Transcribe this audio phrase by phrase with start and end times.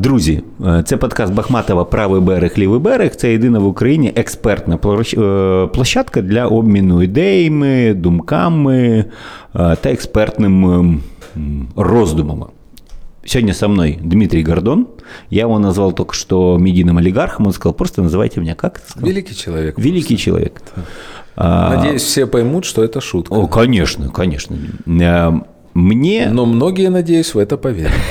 [0.00, 3.15] Друзі, е, це подкаст Бахматова Правий берег, лівий берег.
[3.15, 9.05] Це єдина в Україні експертна е, площадка для обміну ідеями, думками
[9.55, 10.99] е, та експертними
[11.75, 12.45] роздумами.
[13.25, 14.87] Сегодня со мной Дмитрий Гордон.
[15.29, 17.47] Я его назвал только что медийным олигархом.
[17.47, 18.81] Он сказал, просто называйте меня как?
[18.95, 19.77] Великий человек.
[19.79, 20.23] Великий просто.
[20.23, 20.61] человек.
[21.35, 23.33] А, Надеюсь, все поймут, что это шутка.
[23.33, 24.57] О, конечно, конечно.
[25.73, 26.29] Мне...
[26.31, 27.91] Но многие, надеюсь, в это поверят.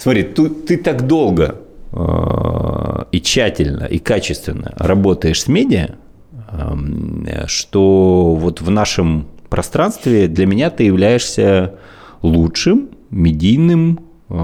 [0.00, 1.56] Смотри, ты, ты так долго
[1.92, 5.96] э, и тщательно, и качественно работаешь с медиа,
[6.50, 11.74] э, что вот в нашем пространстве для меня ты являешься
[12.22, 14.34] лучшим медийным, э,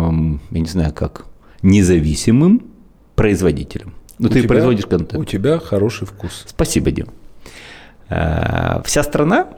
[0.50, 1.24] я не знаю как,
[1.62, 2.62] независимым
[3.14, 3.94] производителем.
[4.18, 5.22] Ну, ты тебя, производишь контент.
[5.22, 6.44] У тебя хороший вкус.
[6.46, 7.06] Спасибо, Дим.
[8.10, 9.48] Э, вся страна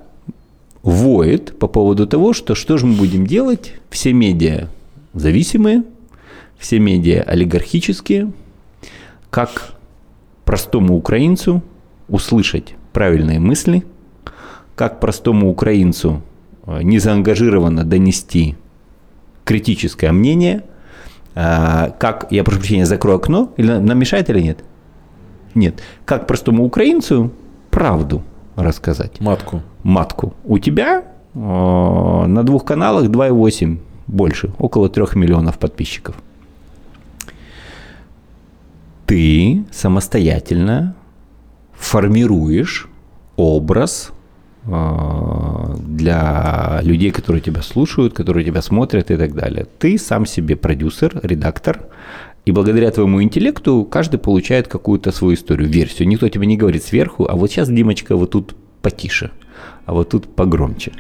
[0.84, 4.68] воет по поводу того, что что же мы будем делать, все медиа
[5.14, 5.84] зависимые,
[6.58, 8.32] все медиа олигархические,
[9.30, 9.74] как
[10.44, 11.62] простому украинцу
[12.08, 13.84] услышать правильные мысли,
[14.74, 16.22] как простому украинцу
[16.66, 18.56] э, незаангажированно донести
[19.44, 20.64] критическое мнение,
[21.34, 24.64] э, как, я прошу прощения, закрою окно, или нам мешает или нет?
[25.54, 25.80] Нет.
[26.04, 27.32] Как простому украинцу
[27.70, 28.22] правду
[28.56, 29.20] рассказать.
[29.20, 29.62] Матку.
[29.82, 30.34] Матку.
[30.44, 33.78] У тебя э, на двух каналах 2,8
[34.08, 36.16] больше, около 3 миллионов подписчиков.
[39.06, 40.94] Ты самостоятельно
[41.72, 42.88] формируешь
[43.36, 44.10] образ
[44.66, 49.66] э, для людей, которые тебя слушают, которые тебя смотрят и так далее.
[49.78, 51.86] Ты сам себе продюсер, редактор,
[52.44, 56.08] и благодаря твоему интеллекту каждый получает какую-то свою историю, версию.
[56.08, 59.30] Никто тебе не говорит сверху, а вот сейчас, Димочка, вот тут потише,
[59.86, 60.92] а вот тут погромче.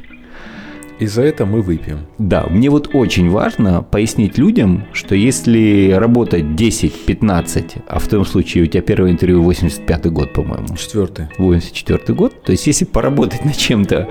[0.98, 2.06] И за это мы выпьем.
[2.18, 8.64] Да, мне вот очень важно пояснить людям, что если работать 10-15, а в том случае
[8.64, 10.66] у тебя первое интервью 85 год, по-моему.
[10.76, 11.28] Четвертый.
[11.38, 12.42] 84 год.
[12.42, 14.08] То есть если поработать над чем-то,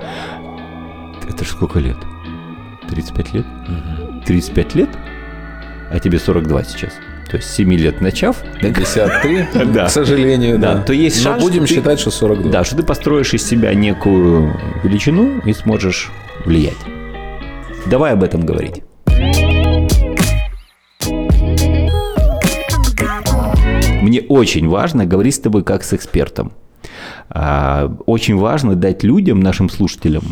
[1.29, 1.97] это же сколько лет?
[2.89, 3.45] 35 лет?
[3.45, 4.21] Угу.
[4.25, 4.89] 35 лет?
[5.91, 6.93] А тебе 42 сейчас.
[7.29, 8.37] То есть 7 лет начав.
[8.61, 9.87] 50 ты, да.
[9.87, 10.75] к сожалению, да.
[10.75, 10.83] да.
[10.83, 12.49] То есть шанс, Но будем что считать, что 42.
[12.49, 16.11] Да, что ты построишь из себя некую величину и сможешь
[16.45, 16.77] влиять.
[17.85, 18.83] Давай об этом говорить.
[24.01, 26.51] Мне очень важно говорить с тобой как с экспертом.
[27.29, 30.23] А, очень важно дать людям, нашим слушателям,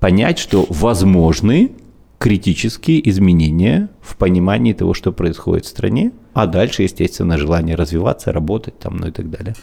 [0.00, 1.72] понять, что возможны
[2.18, 8.78] критические изменения в понимании того, что происходит в стране, а дальше, естественно, желание развиваться, работать
[8.78, 9.54] там, ну и так далее.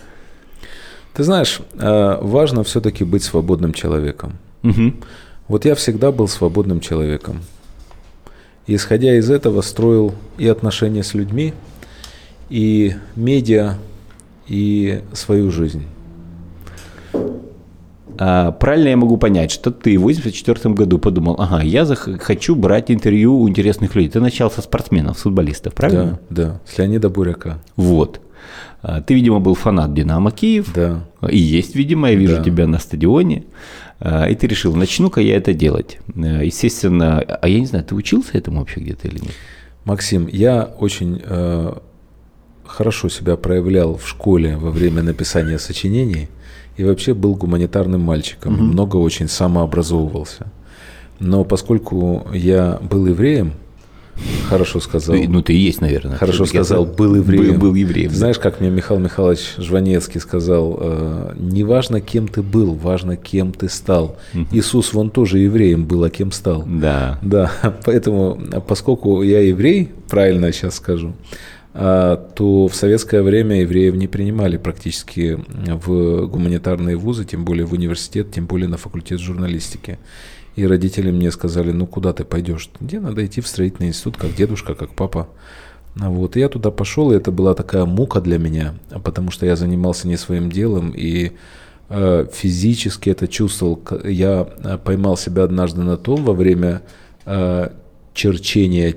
[1.13, 4.39] Ты знаешь, а, важно все-таки быть свободным человеком.
[4.63, 4.93] Угу.
[5.47, 7.41] Вот я всегда был свободным человеком.
[8.65, 11.53] И, исходя из этого, строил и отношения с людьми,
[12.49, 13.75] и медиа,
[14.47, 15.85] и свою жизнь.
[18.17, 22.91] А, правильно я могу понять, что ты в 1984 году подумал, ага, я хочу брать
[22.91, 24.09] интервью у интересных людей.
[24.09, 26.19] Ты начал со спортсменов, футболистов, правильно?
[26.29, 27.59] Да, да, с Леонида Буряка.
[27.75, 28.21] Вот.
[28.83, 30.73] А, ты, видимо, был фанат Динамо Киев.
[30.73, 31.05] Да.
[31.29, 32.43] И есть, видимо, я вижу да.
[32.43, 33.45] тебя на стадионе.
[33.99, 35.99] А, и ты решил, начну-ка я это делать.
[36.15, 39.33] Э, естественно, а я не знаю, ты учился этому вообще где-то или нет?
[39.85, 41.73] Максим, я очень э,
[42.65, 46.27] хорошо себя проявлял в школе во время написания сочинений
[46.75, 48.63] и вообще был гуманитарным мальчиком, угу.
[48.63, 50.51] много очень самообразовывался.
[51.19, 53.53] Но поскольку я был евреем,
[54.49, 55.15] Хорошо сказал.
[55.15, 56.17] Ну, ты и есть, наверное.
[56.17, 57.53] Хорошо сказал, был евреем.
[57.53, 58.11] Был, был евреем.
[58.11, 63.51] Знаешь, как мне Михаил Михайлович Жванецкий сказал, э, не важно, кем ты был, важно, кем
[63.51, 64.17] ты стал.
[64.33, 64.47] Угу.
[64.51, 66.63] Иисус вон тоже евреем был, а кем стал.
[66.67, 67.19] Да.
[67.21, 67.51] Да,
[67.85, 71.13] поэтому, поскольку я еврей, правильно сейчас скажу,
[71.73, 78.31] то в советское время евреев не принимали практически в гуманитарные вузы, тем более в университет,
[78.31, 79.97] тем более на факультет журналистики.
[80.55, 82.69] И родители мне сказали, ну куда ты пойдешь?
[82.79, 85.27] Где надо идти в строительный институт, как дедушка, как папа.
[85.99, 89.45] А вот, и я туда пошел, и это была такая мука для меня, потому что
[89.45, 91.33] я занимался не своим делом, и
[91.89, 93.79] э, физически это чувствовал.
[94.03, 96.81] Я э, поймал себя однажды на том во время
[97.25, 97.69] э,
[98.13, 98.95] черчения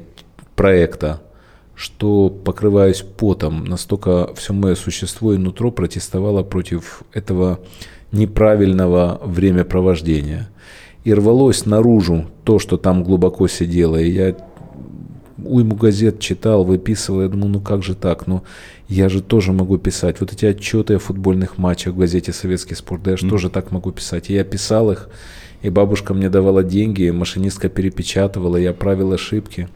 [0.55, 1.21] проекта,
[1.77, 7.61] что покрываюсь потом, настолько все мое существо и нутро протестовало против этого
[8.13, 10.49] неправильного времяпровождения
[11.05, 13.97] и рвалось наружу то, что там глубоко сидело.
[13.97, 14.35] И я
[15.39, 18.43] уйму газет читал, выписывал, я думал, ну как же так, ну
[18.89, 20.19] я же тоже могу писать.
[20.21, 23.31] Вот эти отчеты о футбольных матчах в газете «Советский спорт», да я же mm.
[23.31, 24.31] тоже так могу писать.
[24.31, 25.09] И я писал их,
[25.63, 29.69] и бабушка мне давала деньги, машинистка перепечатывала, я правил ошибки.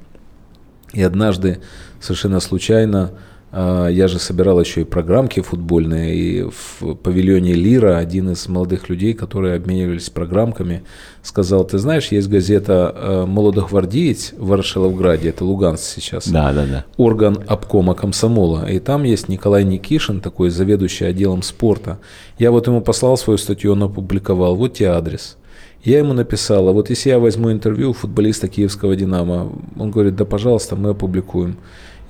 [0.93, 1.61] И однажды
[2.01, 3.13] совершенно случайно
[3.53, 8.89] а, я же собирал еще и программки футбольные, и в павильоне Лира один из молодых
[8.89, 10.85] людей, которые обменивались программками,
[11.23, 16.85] сказал, ты знаешь, есть газета а, «Молодогвардеец» в Ворошиловграде, это Луганск сейчас, да, да, да.
[16.97, 21.99] орган обкома комсомола, и там есть Николай Никишин, такой заведующий отделом спорта.
[22.39, 25.37] Я вот ему послал свою статью, он опубликовал, вот тебе адрес.
[25.83, 30.15] Я ему написал, а вот если я возьму интервью у футболиста киевского «Динамо», он говорит,
[30.15, 31.57] да, пожалуйста, мы опубликуем.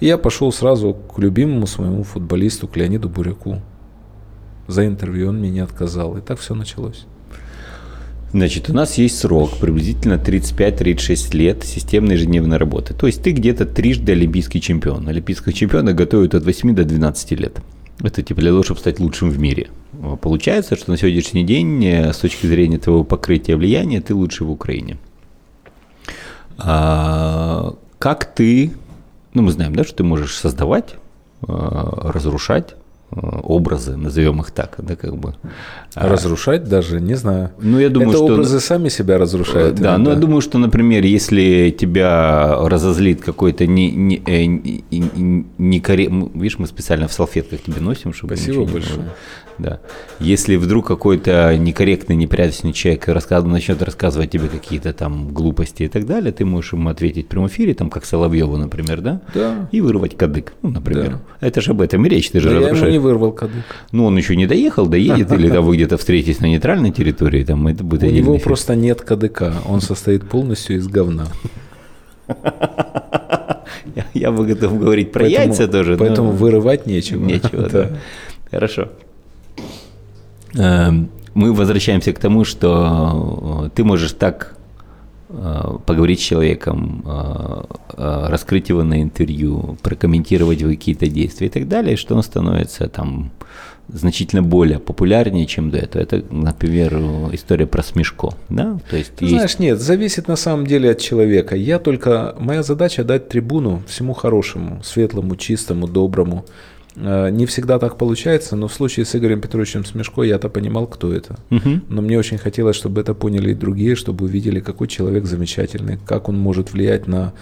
[0.00, 3.60] И я пошел сразу к любимому своему футболисту, к Леониду Буряку.
[4.66, 6.16] За интервью он мне не отказал.
[6.16, 7.06] И так все началось.
[8.32, 12.94] Значит, у нас есть срок, приблизительно 35-36 лет системной ежедневной работы.
[12.94, 15.08] То есть ты где-то трижды олимпийский чемпион.
[15.08, 17.60] Олимпийского чемпиона готовят от 8 до 12 лет.
[18.02, 19.68] Это типа для того, чтобы стать лучшим в мире.
[20.20, 24.50] Получается, что на сегодняшний день э, с точки зрения твоего покрытия влияния ты лучший в
[24.50, 24.96] Украине.
[26.58, 28.72] А, как ты
[29.32, 30.94] ну, мы знаем, да, что ты можешь создавать,
[31.42, 32.74] э, разрушать
[33.10, 35.34] э, образы, назовем их так, да, как бы.
[35.94, 37.50] А разрушать даже, не знаю.
[37.60, 38.34] Ну, я думаю, Это что...
[38.34, 39.76] образы сами себя разрушают.
[39.76, 45.46] Да, но я думаю, что, например, если тебя разозлит какой-то не, не, э, не, не,
[45.58, 46.08] не коре...
[46.34, 48.36] Видишь, мы специально в салфетках тебе носим, чтобы...
[48.36, 49.06] Спасибо большое.
[49.60, 49.80] Да.
[50.20, 53.44] Если вдруг какой-то некорректный, непорядочный человек рассказ...
[53.44, 57.48] начнет рассказывать тебе какие-то там глупости и так далее, ты можешь ему ответить в прямом
[57.48, 59.20] эфире, там, как Соловьеву, например, да?
[59.34, 59.68] Да.
[59.70, 61.18] И вырвать кадык, ну, например.
[61.40, 61.46] Да.
[61.46, 63.64] Это же об этом и речь, ты же да я ему не вырвал кадык.
[63.92, 67.82] Ну, он еще не доехал, доедет, или вы где-то встретитесь на нейтральной территории, там это
[67.82, 71.26] будет У него просто нет кадыка, он состоит полностью из говна.
[74.14, 75.96] Я, бы готов говорить про поэтому, яйца тоже.
[75.96, 76.36] Поэтому но...
[76.36, 77.24] вырывать нечего.
[77.24, 77.90] Нечего, да.
[78.50, 78.88] Хорошо.
[80.54, 84.56] Эм, мы возвращаемся к тому, что э, ты можешь так
[85.30, 87.62] э, поговорить с человеком, э,
[88.28, 93.30] раскрыть его на интервью, прокомментировать какие-то действия и так далее, что он становится там
[93.92, 96.02] значительно более популярнее, чем до этого.
[96.02, 96.94] Это, например,
[97.32, 98.30] история про Смешко.
[98.48, 98.78] Да?
[98.88, 99.34] То есть Ты есть...
[99.34, 101.56] знаешь, нет, зависит на самом деле от человека.
[101.56, 106.44] Я только, моя задача дать трибуну всему хорошему, светлому, чистому, доброму.
[106.96, 111.12] Э, не всегда так получается, но в случае с Игорем Петровичем Смешко я-то понимал, кто
[111.12, 111.36] это.
[111.50, 111.80] Угу.
[111.88, 116.28] Но мне очень хотелось, чтобы это поняли и другие, чтобы увидели, какой человек замечательный, как
[116.28, 117.32] он может влиять на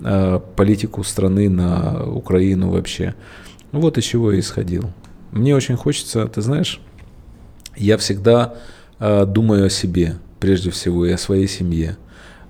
[0.00, 3.14] э, политику страны, на Украину вообще.
[3.72, 4.90] Вот из чего я исходил.
[5.32, 6.80] Мне очень хочется, ты знаешь,
[7.76, 8.54] я всегда
[8.98, 11.96] э, думаю о себе, прежде всего, и о своей семье.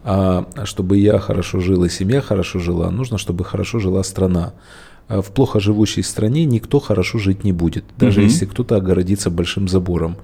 [0.04, 4.54] А чтобы я хорошо жил и семья хорошо жила, нужно, чтобы хорошо жила страна.
[5.08, 8.28] А в плохо живущей стране никто хорошо жить не будет, даже угу.
[8.28, 10.16] если кто-то огородится большим забором.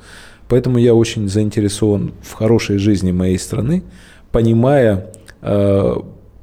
[0.48, 3.82] Поэтому я очень заинтересован в хорошей жизни моей страны,
[4.30, 5.12] понимая
[5.42, 5.96] э,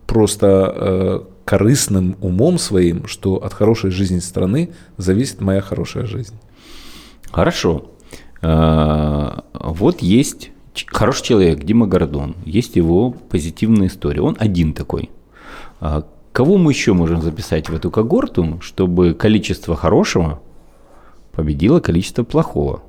[0.07, 6.35] просто э, корыстным умом своим, что от хорошей жизни страны зависит моя хорошая жизнь.
[7.31, 7.91] Хорошо.
[8.41, 10.51] А, вот есть
[10.87, 14.21] хороший человек, Дима Гордон, есть его позитивная история.
[14.21, 15.09] Он один такой.
[15.79, 20.41] А, Кого мы еще можем записать в эту когорту, чтобы количество хорошего
[21.33, 22.83] победило количество плохого?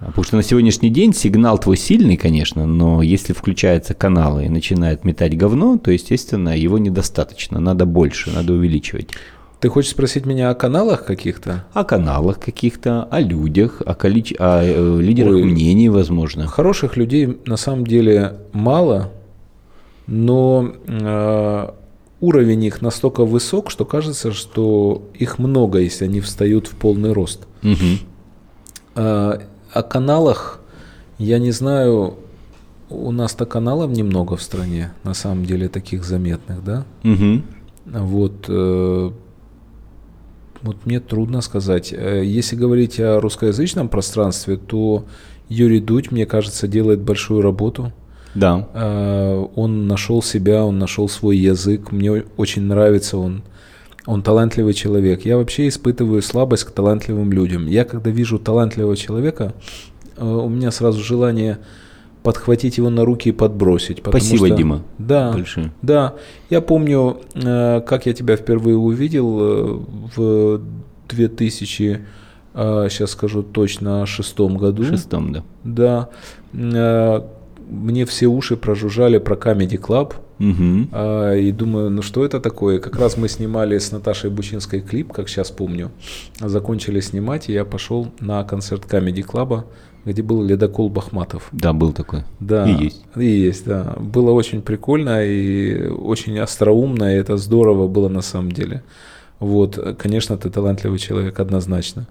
[0.00, 5.04] Потому что на сегодняшний день сигнал твой сильный, конечно, но если включаются каналы и начинает
[5.04, 7.58] метать говно, то, естественно, его недостаточно.
[7.58, 9.10] Надо больше, надо увеличивать.
[9.60, 11.64] Ты хочешь спросить меня о каналах каких-то?
[11.72, 14.36] О каналах каких-то, о людях, о, количе...
[14.38, 16.46] о э, лидерах Ой, мнений, возможно.
[16.46, 19.12] Хороших людей на самом деле мало,
[20.06, 21.70] но э,
[22.20, 27.48] уровень их настолько высок, что кажется, что их много, если они встают в полный рост.
[27.64, 29.02] Угу.
[29.72, 30.60] О каналах
[31.18, 32.14] я не знаю,
[32.90, 36.84] у нас-то каналов немного в стране, на самом деле, таких заметных, да?
[37.04, 37.42] Угу.
[37.86, 39.10] Вот, э,
[40.62, 41.92] вот мне трудно сказать.
[41.92, 45.04] Э, если говорить о русскоязычном пространстве, то
[45.48, 47.92] Юрий Дудь, мне кажется, делает большую работу.
[48.34, 48.68] Да.
[48.74, 51.90] Э, он нашел себя, он нашел свой язык.
[51.90, 53.42] Мне очень нравится он.
[54.08, 55.26] Он талантливый человек.
[55.26, 57.66] Я вообще испытываю слабость к талантливым людям.
[57.66, 59.52] Я когда вижу талантливого человека,
[60.16, 61.58] э, у меня сразу желание
[62.22, 63.98] подхватить его на руки и подбросить.
[63.98, 64.82] Спасибо, что, Дима.
[64.96, 65.72] Да, большое.
[65.82, 66.14] да.
[66.48, 69.84] Я помню, э, как я тебя впервые увидел
[70.16, 70.62] в
[71.10, 72.00] 2000,
[72.54, 74.84] сейчас скажу точно, шестом году.
[74.84, 75.44] Шестом, да.
[75.64, 77.28] Да
[77.70, 80.14] мне все уши прожужжали про Comedy Club.
[80.38, 80.88] Мгм.
[80.92, 82.78] А, И думаю, ну что это такое?
[82.78, 85.90] Как раз мы снимали с Наташей Бучинской клип, как сейчас помню.
[86.40, 89.64] Закончили снимать, и я пошел на концерт Comedy Club,
[90.04, 91.48] где был Ледокол Бахматов.
[91.52, 92.22] Да, был такой.
[92.40, 93.04] Да, И есть.
[93.16, 93.94] И есть, да.
[94.00, 98.82] Было очень прикольно и очень остроумно, и это здорово было на самом деле.
[99.40, 102.06] Вот, конечно, ты талантливый человек, однозначно.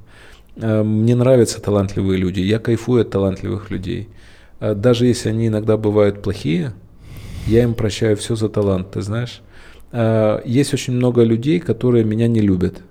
[0.57, 4.07] Э, Мне нравятся талантливые люди, я кайфую от талантливых людей.
[4.59, 6.71] Э, Даже если они иногда бывают плохие,
[7.47, 9.41] я им прощаю все за талант, ты знаешь.
[9.91, 12.81] Э, Есть очень много людей, которые меня не любят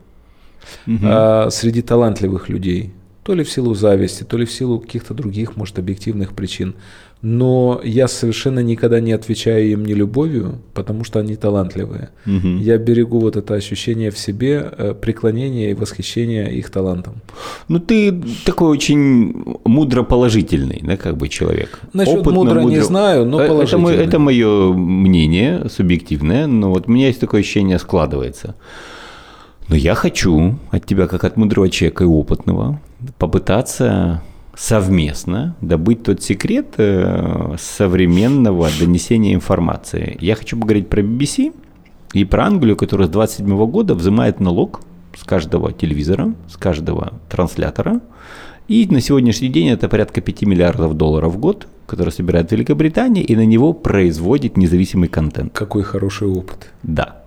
[1.05, 2.93] а, среди талантливых людей.
[3.27, 6.75] То ли в силу зависти, то ли в силу каких-то других, может, объективных причин.
[7.23, 12.11] Но я совершенно никогда не отвечаю им нелюбовью, потому что они талантливые.
[12.27, 12.61] Мгм.
[12.61, 17.15] Я берегу вот это ощущение в себе, э, преклонения и восхищения их талантом.
[17.69, 18.15] Ну, ты
[18.45, 21.81] такой очень мудро положительный, да, как бы человек.
[21.95, 24.07] Насчет Опытно, мудро не знаю, но Э, это, положительный.
[24.07, 28.55] это мое мнение субъективное, но вот у меня есть такое ощущение складывается.
[29.69, 32.81] Но я хочу от тебя, как от мудрого человека и опытного,
[33.19, 34.23] попытаться
[34.57, 40.17] совместно добыть тот секрет э, современного донесения информации.
[40.21, 41.53] Я хочу поговорить про BBC
[42.13, 44.81] и про Англию, которая с 27 года взимает налог
[45.17, 48.01] с каждого телевизора, с каждого транслятора.
[48.69, 53.37] И на сегодняшний день это порядка 5 миллиардов долларов в год, которые собирает Великобритания, и
[53.37, 55.53] на него производит независимый контент.
[55.53, 56.73] Какой хороший опыт.
[56.83, 57.26] Да.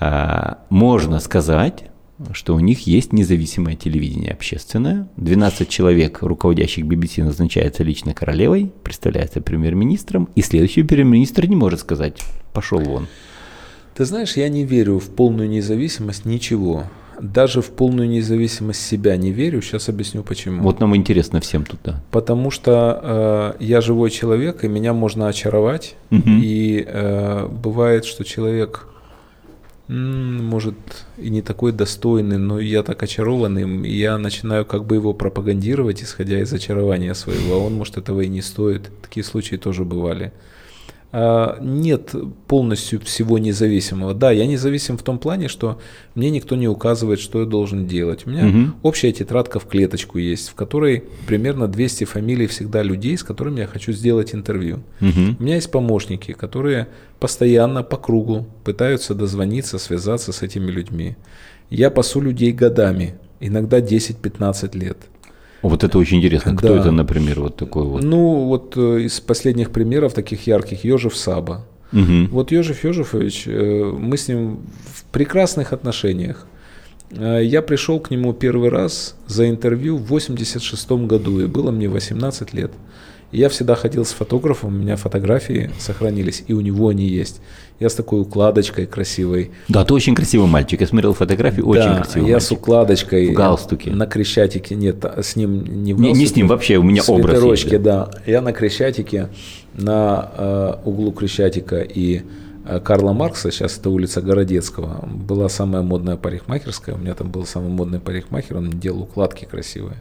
[0.00, 1.84] А, Можно сказать,
[2.32, 5.08] что у них есть независимое телевидение общественное.
[5.16, 12.20] 12 человек, руководящих BBC, назначается лично королевой, представляется премьер-министром, и следующий премьер-министр не может сказать
[12.52, 13.06] «пошел вон».
[13.94, 16.84] Ты знаешь, я не верю в полную независимость ничего.
[17.20, 19.60] Даже в полную независимость себя не верю.
[19.60, 20.62] Сейчас объясню почему.
[20.62, 22.04] Вот нам интересно всем тут, да.
[22.12, 25.96] Потому что э, я живой человек, и меня можно очаровать.
[26.10, 26.40] Мгм.
[26.40, 28.86] И э, бывает, что человек
[29.88, 30.76] может
[31.16, 35.14] и не такой достойный, но я так очарован им, и я начинаю как бы его
[35.14, 38.90] пропагандировать, исходя из очарования своего, а он, может, этого и не стоит.
[39.02, 40.32] Такие случаи тоже бывали.
[41.10, 42.14] А, Нет
[42.46, 44.12] полностью всего независимого.
[44.12, 45.78] Да, я независим в том плане, что
[46.14, 48.26] мне никто не указывает, что я должен делать.
[48.26, 48.74] У меня Мгм.
[48.82, 53.66] общая тетрадка в клеточку есть, в которой примерно 200 фамилий всегда людей, с которыми я
[53.66, 54.80] хочу сделать интервью.
[55.00, 55.36] Мгм.
[55.40, 56.88] У меня есть помощники, которые
[57.20, 61.16] постоянно по кругу пытаются дозвониться, связаться с этими людьми.
[61.70, 64.98] Я пасу людей годами, иногда 10-15 лет.
[65.62, 66.56] Вот это очень интересно.
[66.56, 66.80] Кто Да.
[66.80, 68.02] это, например, вот такой вот?
[68.04, 71.64] Ну, вот э, из последних примеров таких ярких Ежев Саба.
[71.92, 72.28] Мгм.
[72.30, 74.60] Вот Ежев Ежефович, э, мы с ним
[74.94, 76.46] в прекрасных отношениях.
[77.10, 81.88] Э, Я пришел к нему первый раз за интервью в 86 году, и было мне
[81.88, 82.70] 18 лет.
[83.30, 87.40] Я всегда ходил с фотографом, у меня фотографии сохранились, и у него они есть.
[87.78, 89.50] Я с такой укладочкой красивой.
[89.68, 90.80] Да, ты очень красивый мальчик.
[90.80, 92.58] Я смотрел фотографии, очень Да, красивый я с мальчик.
[92.62, 93.28] укладочкой.
[93.28, 93.90] В галстуке.
[93.90, 94.74] На Крещатике.
[94.74, 97.62] Нет, с ним не в Не- не с галстуке, ним, вообще, у меня образ есть,
[97.62, 98.10] свитерочке, да.
[98.26, 99.28] Я на Крещатике,
[99.74, 102.22] на э, углу Крещатика и
[102.66, 107.44] э, Карла Маркса, сейчас это улица Городецкого, была самая модная парикмахерская, у меня там был
[107.46, 109.98] самый модный парикмахер, он делал укладки красивые.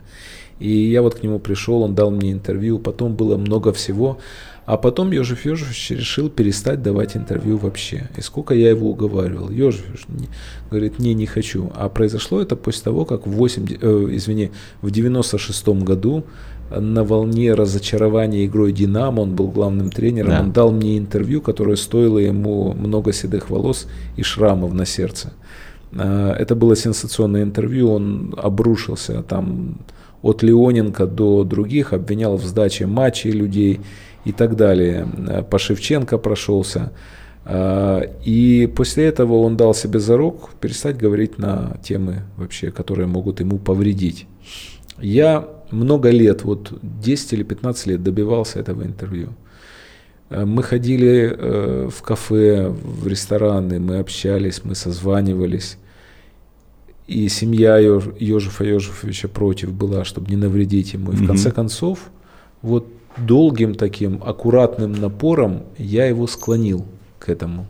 [0.59, 4.17] И я вот к нему пришел, он дал мне интервью, потом было много всего.
[4.65, 8.09] А потом Ежев Ежевич решил перестать давать интервью вообще.
[8.17, 9.49] И сколько я его уговаривал.
[9.49, 10.27] Не-
[10.69, 11.71] говорит, не, не хочу.
[11.73, 16.23] А произошло это после того, как в, 80, э, извини, в 96 году
[16.69, 20.39] на волне разочарования игрой «Динамо», он был главным тренером, Да.
[20.41, 23.87] он дал мне интервью, которое стоило ему много седых волос
[24.17, 25.31] и шрамов на сердце.
[25.97, 29.77] А, Это было сенсационное интервью, он обрушился там
[30.21, 33.79] от Леоненко до других, обвинял в сдаче матчей людей
[34.25, 35.07] и так далее.
[35.27, 36.91] А, По Шевченко прошелся.
[37.45, 43.39] А, И после этого он дал себе зарок перестать говорить на темы вообще, которые могут
[43.39, 44.27] ему повредить.
[44.99, 49.29] Я много лет, вот 10 или 15 лет добивался этого интервью.
[50.29, 55.77] Э, Мы ходили э, в кафе, в рестораны, мы общались, мы созванивались.
[57.07, 61.13] И семья Ежефа Ежефовича против была, чтобы не навредить ему.
[61.13, 62.11] И в конце концов,
[62.61, 62.87] вот
[63.17, 66.85] долгим таким аккуратным напором я его склонил
[67.17, 67.67] к этому.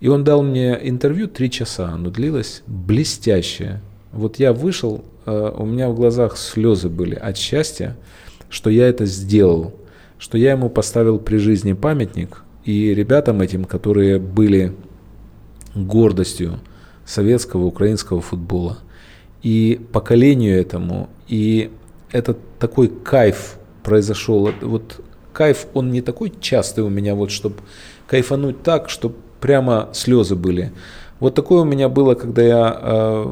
[0.00, 3.80] И он дал мне интервью три часа, оно длилось блестяще.
[4.12, 7.96] Вот я вышел, э, у меня в глазах слезы были от счастья,
[8.48, 9.74] что я это сделал,
[10.18, 14.74] что я ему поставил при жизни памятник, и ребятам этим, которые были
[15.74, 16.60] гордостью
[17.10, 18.78] советского, украинского футбола,
[19.42, 21.70] и поколению этому, и
[22.12, 25.00] этот такой кайф произошел, вот
[25.32, 27.56] кайф, он не такой частый у меня, вот, чтобы
[28.06, 30.72] кайфануть так, чтобы прямо слезы были.
[31.18, 33.26] Вот такое у меня было, когда я э,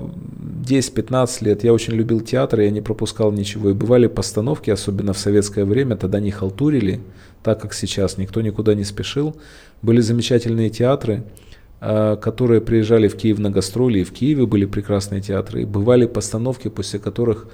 [0.66, 3.70] 10-15 лет, я очень любил театр, я не пропускал ничего.
[3.70, 7.00] И бывали постановки, особенно в советское время, тогда не халтурили,
[7.42, 9.36] так как сейчас, никто никуда не спешил.
[9.80, 11.47] Были замечательные театры, э,
[11.80, 15.62] которые приезжали в Киев на гастроли, и в Киеве были прекрасные театры.
[15.62, 17.46] И бывали постановки, после которых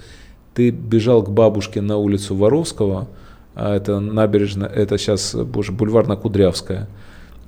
[0.54, 3.08] ты бежал к бабушке на улицу Воровского,
[3.54, 6.88] а это набережная, это сейчас, боже, бульвар на Кудрявская,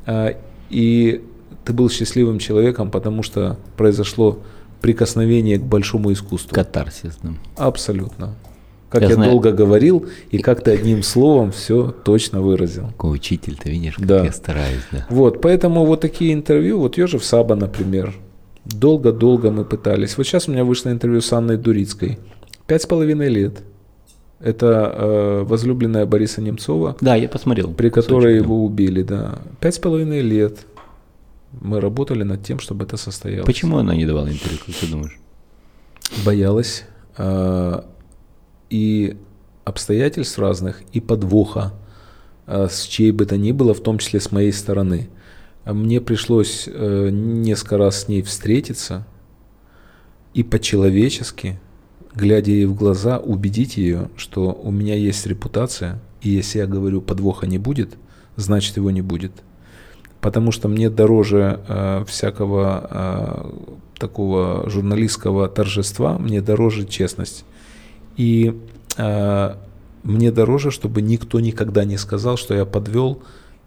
[0.07, 0.37] а,
[0.71, 1.25] и
[1.65, 4.39] ты был счастливым человеком, потому что произошло
[4.81, 6.55] прикосновение к большому искусству.
[6.55, 7.31] Катарсис, да.
[7.57, 8.35] Абсолютно.
[9.01, 9.31] Как я, я знаю.
[9.31, 12.89] долго говорил, и как то одним словом все точно выразил.
[12.89, 14.25] Какой учитель, ты видишь, как да.
[14.25, 15.07] я стараюсь, да.
[15.11, 18.15] Вот, поэтому вот такие интервью, вот Ежев Саба, например,
[18.65, 20.17] долго-долго мы пытались.
[20.17, 22.19] Вот сейчас у меня вышло интервью с Анной Дурицкой.
[22.67, 23.63] Пять с половиной лет.
[24.41, 26.97] Это э, возлюбленная Бориса Немцова.
[27.01, 27.73] Да, я посмотрел.
[27.73, 29.39] При которой его убили, да.
[29.61, 30.67] Пять с половиной лет
[31.61, 33.47] мы работали над тем, чтобы это состоялось.
[33.47, 35.19] Почему она не давала интервью, как ты думаешь?
[36.25, 36.85] Боялась.
[37.17, 37.83] Э,
[38.71, 39.17] и
[39.65, 41.75] обстоятельств разных, и подвоха,
[42.47, 45.09] э, с чьей бы то ни было, в том числе с моей стороны.
[45.65, 49.07] Мне пришлось э, несколько раз с ней встретиться
[50.35, 51.59] и по-человечески
[52.17, 57.03] глядя ей в глаза, убедить ее, что у меня есть репутация, и если я говорю
[57.03, 57.97] подвоха не будет,
[58.37, 59.33] значит его не будет.
[60.21, 67.45] Потому что мне дороже э, всякого э, такого журналистского торжества, мне дороже честность.
[68.17, 68.59] И
[68.97, 69.55] э,
[70.03, 73.23] мне дороже, чтобы никто никогда не сказал, что я подвел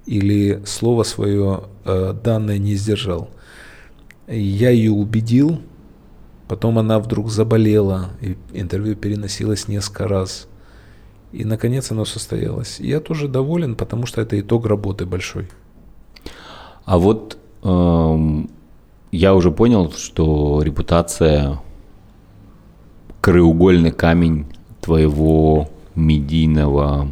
[0.06, 3.29] или слово свое э, данное не сдержал.
[4.27, 5.60] Я ее убедил,
[6.50, 10.48] Потом она вдруг заболела, и интервью переносилось несколько раз.
[11.32, 12.79] И, наконец, оно состоялось.
[12.79, 15.48] Я тоже доволен, потому что это итог работы большой.
[16.86, 18.50] А вот эм,
[19.12, 21.62] я уже понял, что репутация
[23.29, 24.48] краеугольный камень
[24.81, 27.12] твоего медийного,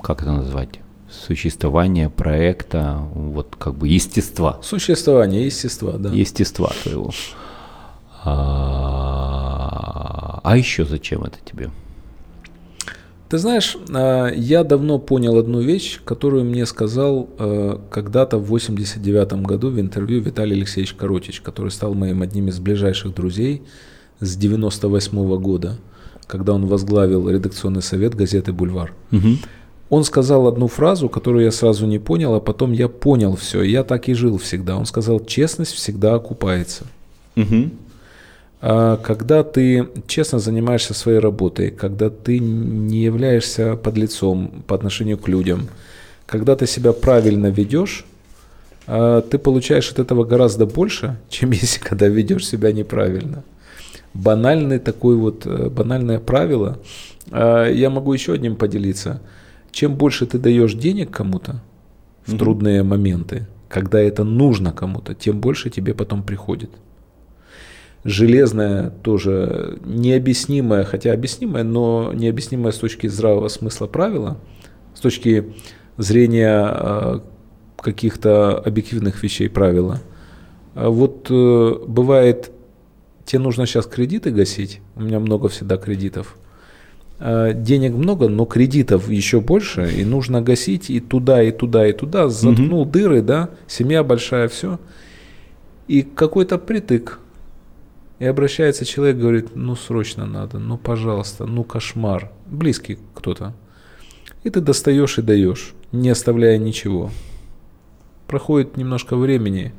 [0.00, 4.58] как это назвать, существования проекта, вот как бы естества.
[4.62, 6.08] Существование, естества, да.
[6.08, 7.10] Естества твоего.
[8.24, 9.20] А,
[10.42, 11.68] а еще зачем это тебе?
[13.28, 19.34] Ты знаешь, а, я давно понял одну вещь, которую мне сказал а, когда-то в 89
[19.42, 23.64] году в интервью Виталий Алексеевич Коротич, который стал моим одним из ближайших друзей
[24.20, 25.76] с 98 года,
[26.26, 28.92] когда он возглавил редакционный совет газеты «Бульвар».
[29.12, 29.28] Угу.
[29.90, 33.62] Он сказал одну фразу, которую я сразу не понял, а потом я понял все.
[33.62, 34.76] Я так и жил всегда.
[34.76, 36.84] Он сказал, честность всегда окупается.
[37.36, 37.70] Угу.
[38.62, 45.28] А когда ты честно занимаешься своей работой, когда ты не являешься подлецом по отношению к
[45.28, 45.68] людям,
[46.26, 48.04] когда ты себя правильно ведешь,
[48.86, 53.42] а, ты получаешь от этого гораздо больше, чем если когда ведешь себя неправильно.
[54.14, 56.78] Банальный такой вот, э, банальное правило.
[57.30, 59.22] А, я могу еще одним поделиться.
[59.70, 61.62] Чем больше ты даешь денег кому-то
[62.26, 62.38] в mm-hmm.
[62.38, 66.70] трудные моменты, когда это нужно кому-то, тем больше тебе потом приходит
[68.04, 74.38] железное, тоже необъяснимое, хотя объяснимое, но необъяснимое с точки здравого смысла правила,
[74.94, 75.54] с точки
[75.96, 77.22] зрения а,
[77.76, 80.00] каких-то объективных вещей правила.
[80.74, 82.52] А вот э, бывает,
[83.24, 86.36] тебе нужно сейчас кредиты гасить, у меня много всегда кредитов,
[87.18, 91.92] а, денег много, но кредитов еще больше, и нужно гасить и туда, и туда, и
[91.92, 92.90] туда, заткнул угу.
[92.90, 94.78] дыры, да, семья большая, все.
[95.86, 97.18] И какой-то притык,
[98.20, 102.30] и обращается человек, говорит, ну срочно надо, ну пожалуйста, ну кошмар.
[102.46, 103.54] Близкий кто-то.
[104.44, 107.10] И ты достаешь и даешь, не оставляя ничего.
[108.26, 109.72] Проходит немножко времени,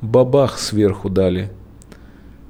[0.00, 1.50] бабах сверху дали.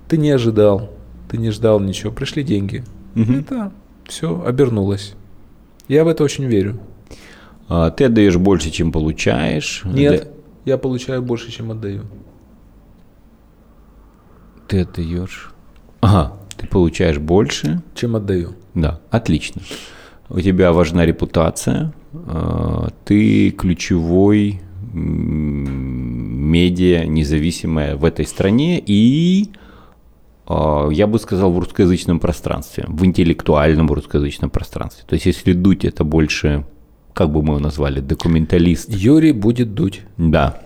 [0.09, 0.91] Ты не ожидал,
[1.29, 2.83] ты не ждал ничего, пришли деньги.
[3.15, 3.33] Угу.
[3.33, 3.73] Это
[4.07, 5.15] все обернулось.
[5.87, 6.81] Я в это очень верю.
[7.69, 9.83] А, ты отдаешь больше, чем получаешь?
[9.85, 10.23] Нет,
[10.65, 10.73] Для...
[10.73, 12.05] я получаю больше, чем отдаю.
[14.67, 15.53] Ты отдаешь.
[16.01, 17.83] Ага, ты получаешь больше.
[17.95, 18.55] Чем отдаю.
[18.75, 19.63] Да, отлично.
[20.31, 21.93] У тебя важна репутация.
[22.13, 24.63] А, ты ключевой
[26.49, 29.51] медиа независимая в этой стране и
[30.49, 35.05] я бы сказал, в русскоязычном пространстве, в интеллектуальном русскоязычном пространстве.
[35.07, 36.65] То есть, если дуть, это больше,
[37.13, 38.89] как бы мы его назвали, документалист.
[38.89, 40.03] Юрий будет дуть.
[40.17, 40.63] Да.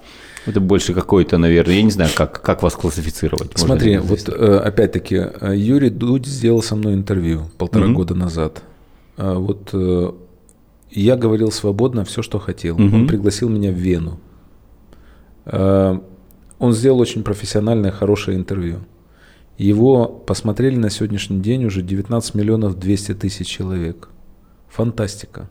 [0.46, 3.52] Это больше какой-то, наверное, я не знаю, как, как вас классифицировать.
[3.54, 7.94] Смотри, вот э, опять-таки, э, Юрий Дудь сделал со мной интервью полтора угу.
[7.94, 8.62] года назад.
[9.16, 10.12] А вот э,
[10.90, 12.76] я говорил свободно все, что хотел.
[12.76, 13.02] Мгм.
[13.02, 14.18] Он пригласил меня в Вену.
[15.44, 15.98] Э,
[16.58, 18.78] Он сделал очень профессиональное, хорошее интервью.
[19.58, 24.08] Его посмотрели на сегодняшний день уже 19 миллионов 200 тысяч человек.
[24.68, 25.48] Фантастика.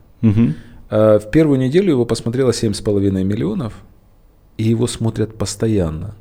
[0.90, 3.74] Э, В первую неделю его посмотрело 7,5 миллионов,
[4.58, 6.14] и его смотрят постоянно.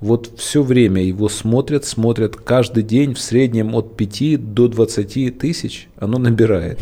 [0.00, 5.88] Вот все время его смотрят, смотрят каждый день в среднем от 5 до 20 тысяч
[5.98, 6.80] оно набирает.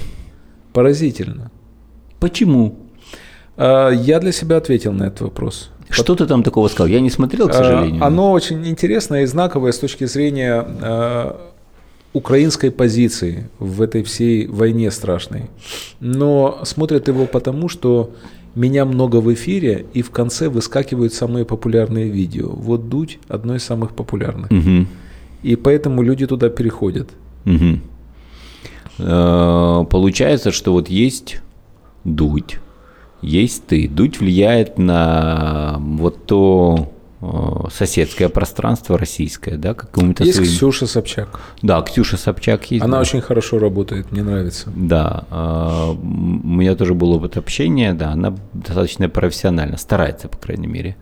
[0.72, 1.50] Поразительно.
[2.20, 2.76] Почему?
[3.56, 5.70] А, Я для себя ответил на этот вопрос.
[5.90, 6.86] Что ты там такого сказал?
[6.88, 8.04] Я не смотрел, к А, сожалению.
[8.04, 11.32] Оно очень интересное и знаковое с точки зрения э,
[12.12, 15.42] украинской позиции в этой всей войне страшной.
[16.00, 18.10] Но смотрят его потому, что
[18.54, 22.48] меня много в эфире, и в конце выскакивают самые популярные видео.
[22.48, 24.50] Вот Дудь– одно из самых популярных.
[24.50, 24.88] Мгм.
[25.42, 27.08] И поэтому люди туда переходят.
[28.98, 31.40] Э, Получается, что вот есть
[32.04, 32.58] дуть,
[33.22, 33.88] есть ты.
[33.88, 37.26] Дуть влияет на вот то э,
[37.72, 41.40] соседское пространство российское, да, какому-то Есть своим- Ксюша Собчак.
[41.62, 42.84] Да, Ксюша Собчак есть.
[42.84, 43.00] Она да.
[43.00, 44.70] очень хорошо работает, мне нравится.
[44.76, 50.68] Да, м, у меня тоже был опыт общения, да, она достаточно профессионально, старается, по крайней
[50.68, 50.96] мере.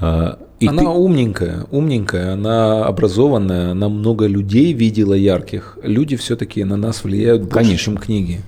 [0.00, 5.76] Э, И она ты- умненькая, умненькая, она образованная, она много людей видела ярких.
[5.82, 7.84] Люди все-таки на нас влияют больше, Конечно.
[7.84, 8.40] чем книги.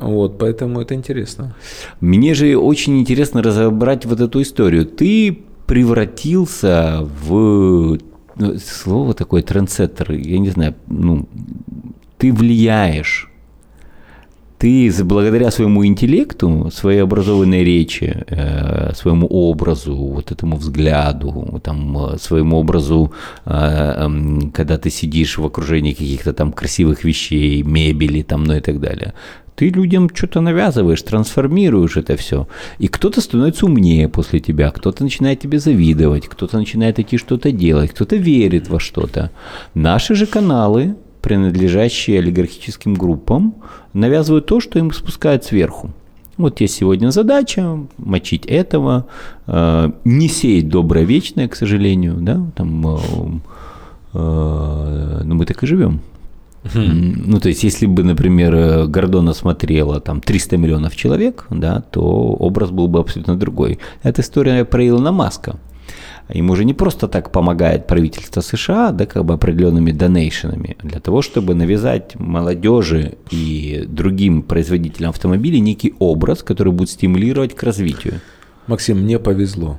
[0.00, 1.54] Вот, поэтому это интересно.
[2.00, 4.86] Мне же очень интересно разобрать вот эту историю.
[4.86, 7.98] Ты превратился в
[8.36, 11.28] ну, слово такое трендсеттер, я не знаю, ну,
[12.18, 13.26] ты влияешь.
[14.58, 22.58] Ты благодаря своему интеллекту, своей образованной речи, э, своему образу, вот этому взгляду, там, своему
[22.58, 23.10] образу,
[23.46, 28.60] э, эм, когда ты сидишь в окружении каких-то там красивых вещей, мебели, там, ну и
[28.60, 29.14] так далее,
[29.60, 32.46] ты людям что-то навязываешь, трансформируешь это все.
[32.78, 37.90] И кто-то становится умнее после тебя, кто-то начинает тебе завидовать, кто-то начинает идти что-то делать,
[37.90, 39.30] кто-то верит во что-то.
[39.74, 43.54] Наши же каналы, принадлежащие олигархическим группам,
[43.92, 45.90] навязывают то, что им спускают сверху.
[46.38, 49.04] Вот есть сегодня задача мочить этого,
[49.46, 52.98] э, не сеять доброе вечное, к сожалению, да, там, э,
[54.14, 56.00] э, ну мы так и живем.
[56.74, 62.02] Ну, то есть, если бы, например, э, Гордона смотрело там 300 миллионов человек, да, то
[62.02, 63.78] образ был бы абсолютно другой.
[64.02, 65.56] Это история про Илона Маска.
[66.32, 71.22] Ему же не просто так помогает правительство США, да, как бы определенными донейшенами, для того,
[71.22, 78.20] чтобы навязать молодежи и другим производителям автомобилей некий образ, который будет стимулировать к развитию.
[78.66, 79.78] Максим, мне повезло.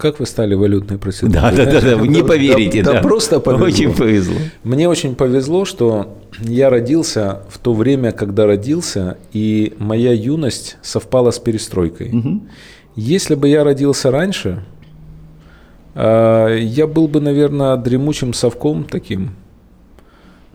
[0.00, 1.42] Как вы стали валютной проституткой?
[1.42, 3.00] Да, да, да, да, вы не поверите, Да, да.
[3.02, 3.66] просто повезло.
[3.66, 4.36] Очень повезло.
[4.64, 11.30] Мне очень повезло, что я родился в то время, когда родился, и моя юность совпала
[11.32, 12.12] с перестройкой.
[12.96, 14.64] Если бы я родился раньше,
[15.94, 19.30] э, я был бы, наверное, дремучим совком таким,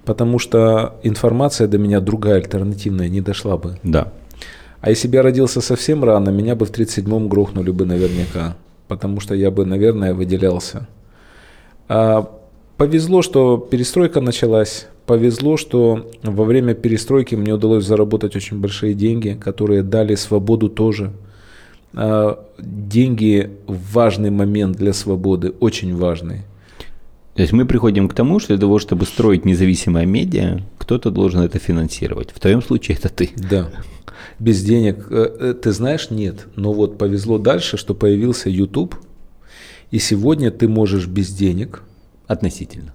[0.05, 3.77] потому что информация до меня другая, альтернативная, не дошла бы.
[3.83, 4.11] Да.
[4.81, 8.55] А если бы я родился совсем рано, меня бы в 37-м грохнули бы наверняка,
[8.87, 10.87] потому что я бы, наверное, выделялся.
[11.87, 12.29] А,
[12.77, 14.87] повезло, что перестройка началась.
[15.05, 21.11] Повезло, что во время перестройки мне удалось заработать очень большие деньги, которые дали свободу тоже.
[21.93, 26.41] А, деньги– важный момент для свободы, очень важный.
[27.35, 31.41] То есть мы приходим к тому, что для того, чтобы строить независимое медиа, кто-то должен
[31.41, 32.31] это финансировать.
[32.31, 33.29] В твоем случае это ты.
[33.35, 33.69] Да.
[34.39, 35.07] Без денег.
[35.09, 36.47] э, э, Ты знаешь, нет.
[36.55, 38.95] Но вот повезло дальше, что появился YouTube.
[39.91, 41.83] И сегодня ты можешь без денег,
[42.27, 42.93] Относительно.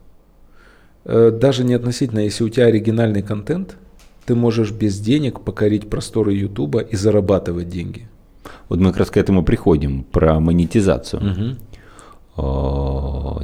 [1.05, 3.77] э, даже не относительно, если у тебя оригинальный контент,
[4.25, 8.09] ты можешь без денег покорить просторы YouTube и зарабатывать деньги.
[8.69, 11.23] Вот мы как раз к этому приходим, про монетизацию.
[11.23, 11.57] Э,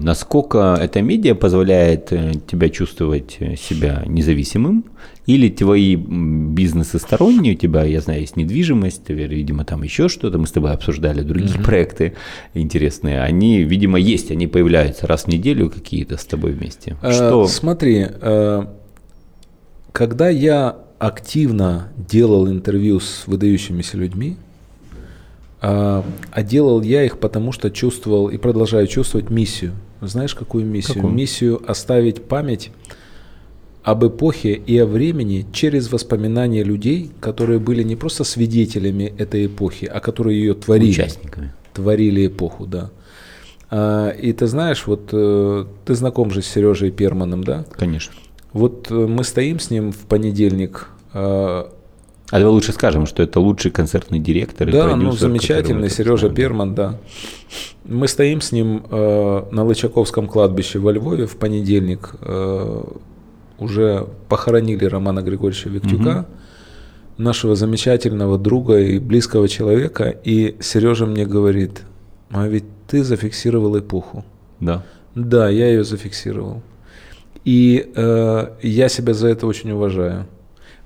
[0.00, 4.84] Насколько эта медиа позволяет э, тебя чувствовать э, себя независимым,
[5.26, 10.38] или твои бизнесы сторонние, у тебя, я знаю, есть недвижимость, э, видимо, там еще что-то,
[10.38, 12.14] мы с тобой обсуждали другие проекты
[12.54, 16.96] интересные, они, видимо, есть, они появляются раз в неделю какие-то с тобой вместе.
[17.02, 17.46] Э, Что?
[17.48, 18.66] Смотри, э,
[19.92, 24.36] когда я активно делал интервью с выдающимися людьми,
[25.60, 29.72] а а делал я их потому, что чувствовал и продолжаю чувствовать миссию.
[30.00, 30.94] Знаешь, какую миссию?
[30.96, 31.14] Какую?
[31.14, 32.70] Миссию оставить память
[33.82, 39.84] об эпохе и о времени через воспоминания людей, которые были не просто свидетелями этой эпохи,
[39.86, 41.52] а которые ее творили Участниками.
[41.72, 42.90] творили эпоху, да.
[43.70, 47.64] А, и ты знаешь, вот э, ты знаком же с Сережей Перманом, да?
[47.72, 48.14] Конечно.
[48.52, 50.88] Вот э, мы стоим с ним в понедельник,
[52.30, 54.68] а, давай лучше скажем, что это лучший концертный директор.
[54.68, 56.98] и Да, продюсер, ну замечательный Сережа Перман, да.
[57.84, 62.14] Мы стоим с ним э, на Лычаковском кладбище во Львове в понедельник.
[62.20, 62.82] э,
[63.58, 66.26] уже похоронили Романа Григорьевича Виктюка,
[67.16, 70.10] нашего замечательного друга и близкого человека.
[70.24, 71.82] И Сережа мне говорит,
[72.30, 74.24] а ведь ты зафиксировал эпоху.
[74.60, 74.82] Да.
[75.14, 76.62] Да, я ее зафиксировал.
[77.44, 80.26] И э, я себя за это очень уважаю.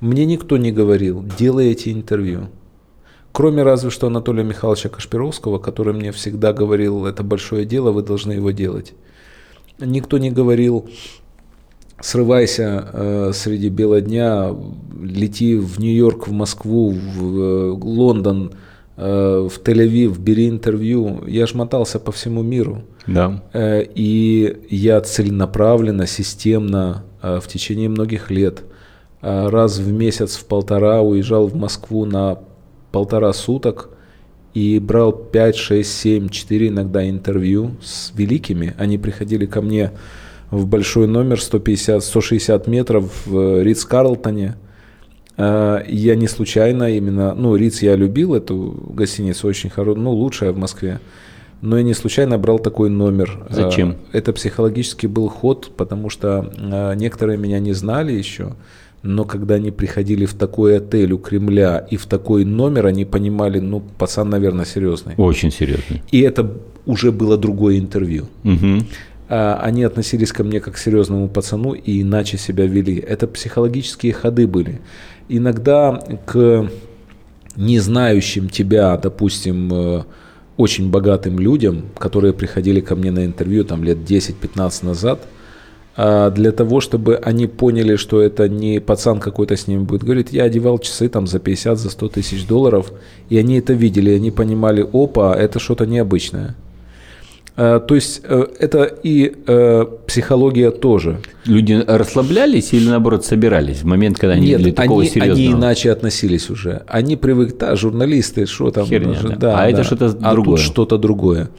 [0.00, 2.48] Мне никто не говорил, делай эти интервью.
[3.32, 8.32] Кроме разве что Анатолия Михайловича Кашпировского, который мне всегда говорил, это большое дело, вы должны
[8.32, 8.94] его делать.
[9.78, 10.88] Никто не говорил,
[12.00, 14.54] срывайся э, среди бела дня,
[15.00, 18.52] лети в Нью-Йорк, в Москву, в э, Лондон,
[18.96, 21.22] э, в Тель-Авив, бери интервью.
[21.26, 22.82] Я ж мотался по всему миру.
[23.06, 23.42] Да.
[23.52, 28.64] Э, И я целенаправленно, системно э, в течение многих лет
[29.20, 32.38] раз в месяц, в полтора уезжал в Москву на
[32.92, 33.90] полтора суток
[34.54, 38.74] и брал 5, 6, 7, 4 иногда интервью с великими.
[38.78, 39.92] Они приходили ко мне
[40.50, 44.56] в большой номер 150, 160 метров в Ридс Карлтоне.
[45.36, 50.52] Э, Я не случайно именно, ну, Риц я любил, эту гостиницу очень хорошая, ну, лучшая
[50.52, 51.00] в Москве.
[51.62, 53.46] Но я не случайно брал такой номер.
[53.50, 53.90] Зачем?
[54.12, 58.54] Э, Это психологический был ход, потому что э, некоторые меня не знали еще,
[59.02, 63.58] но когда они приходили в такой отель у Кремля и в такой номер, они понимали,
[63.58, 65.14] ну, пацан, наверное, серьезный.
[65.16, 66.02] Очень серьезный.
[66.10, 66.52] И это
[66.86, 68.26] уже было другое интервью.
[69.32, 72.96] А, Они относились ко мне как к серьезному пацану и иначе себя вели.
[72.96, 74.80] Это психологические ходы были.
[75.28, 76.68] Иногда к
[77.56, 80.02] не знающим тебя, допустим, э,
[80.56, 85.20] очень богатым людям, которые приходили ко мне на интервью там лет 10-15 назад,
[86.30, 90.44] для того, чтобы они поняли, что это не пацан какой-то с ними будет говорить, я
[90.44, 92.92] одевал часы там за 50, за 100 тысяч долларов,
[93.28, 96.54] и они это видели, они понимали, опа, это что-то необычное.
[97.56, 101.18] А, То есть э, это и э, психология тоже.
[101.44, 105.38] Люди расслаблялись или наоборот собирались в момент, когда они Нет, такого они, серьезного?
[105.38, 106.82] они иначе относились уже.
[106.86, 108.86] Они привыкли, да, журналисты, что там.
[108.86, 109.58] Херня, же, да.
[109.60, 110.56] А это что-то А другое.
[110.56, 111.50] тут что-то другое.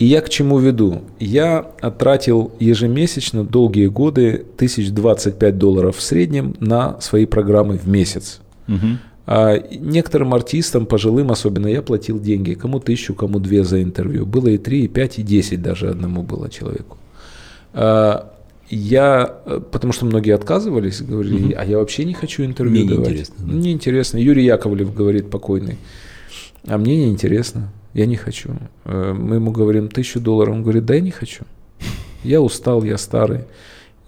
[0.00, 1.02] И я к чему веду?
[1.20, 1.62] Я
[1.98, 8.40] тратил ежемесячно долгие годы 1025 долларов в среднем на свои программы в месяц.
[8.66, 8.98] Мгм.
[9.26, 12.54] А некоторым артистам, пожилым особенно, я платил деньги.
[12.54, 14.24] Кому тысячу, кому две за интервью.
[14.24, 16.96] Было и три, и пять, и десять даже одному было человеку.
[17.74, 18.32] А,
[18.70, 23.08] Я, э, потому что многие отказывались, говорили, а я вообще не хочу интервью Мне давать.
[23.08, 23.52] неинтересно, да.
[23.52, 24.18] Мне интересно.
[24.18, 25.76] Юрий Яковлев говорит покойный,
[26.66, 28.50] а мне не интересно, я не хочу.
[28.84, 31.44] Э, Мы ему говорим тысячу долларов, он говорит, да я не хочу.
[32.24, 33.40] Я устал, я старый.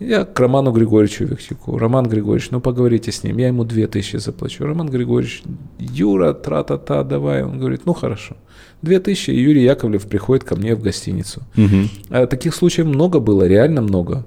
[0.00, 1.78] Я к Роману Григорьевичу Виктюку.
[1.78, 4.64] Роман Григорьевич, ну поговорите с ним, я ему две тысячи заплачу.
[4.64, 5.42] Роман Григорьевич,
[5.78, 7.44] Юра, тра-та-та, давай.
[7.44, 8.36] Он говорит, ну хорошо.
[8.82, 11.42] Две тысячи, и Юрий Яковлев приходит ко мне в гостиницу.
[11.54, 11.88] Мгм.
[12.10, 14.24] А Таких случаев много было, реально много.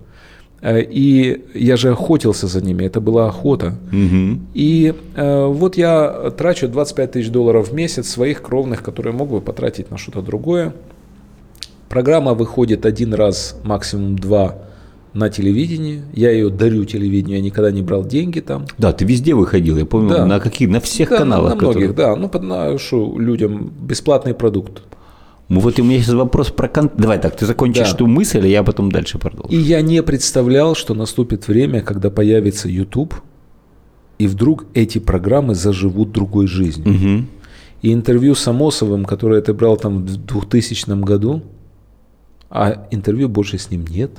[0.65, 3.75] Э, И я же охотился за ними, это была охота.
[3.91, 4.47] Мгм.
[4.56, 9.41] И э, вот я трачу 25 тысяч долларов в месяц своих кровных, которые мог бы
[9.41, 10.73] потратить на что-то другое.
[11.89, 14.56] Программа выходит один раз, максимум два
[15.13, 16.01] на телевидении.
[16.13, 18.65] Я ее дарю телевидению, я никогда не брал деньги там.
[18.80, 20.25] Да, ты везде выходил, я помню, Да.
[20.25, 21.49] на каких, на всех Да, на- каналах.
[21.51, 22.15] на многих, которые- да.
[22.15, 22.78] Ну, под- на-
[23.19, 24.82] людям бесплатный продукт.
[25.48, 27.00] Ну вот у меня сейчас вопрос про контент.
[27.02, 27.98] Давай так, ты закончишь Да.
[27.98, 29.54] ту мысль, а я потом дальше продолжу.
[29.54, 33.14] И я не представлял, что наступит время, когда появится YouTube,
[34.18, 36.90] и вдруг эти программы заживут другой жизнью.
[36.94, 37.28] Мгм.
[37.84, 41.44] И интервью с Амосовым, которое ты брал там в 2000 году,
[42.50, 44.12] а интервью больше с ним нет,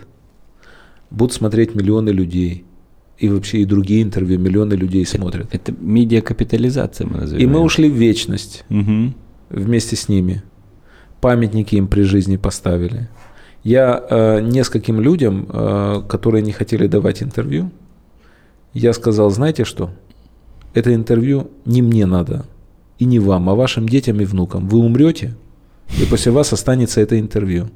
[1.10, 2.64] будут смотреть миллионы людей.
[3.18, 5.48] И вообще и другие интервью миллионы людей смотрят.
[5.54, 7.42] Это медиакапитализация мы назовем.
[7.42, 9.14] И мы ушли в вечность Мгм.
[9.48, 10.42] вместе с ними.
[11.20, 13.08] Памятники им при жизни поставили.
[13.64, 17.70] Я э, нескольким людям, э, которые не хотели давать интервью,
[18.74, 19.90] я сказал, знаете что,
[20.74, 22.44] это интервью не мне надо,
[22.98, 24.68] и не вам, а вашим детям и внукам.
[24.68, 25.34] Вы умрете,
[26.00, 27.68] и после вас останется это интервью.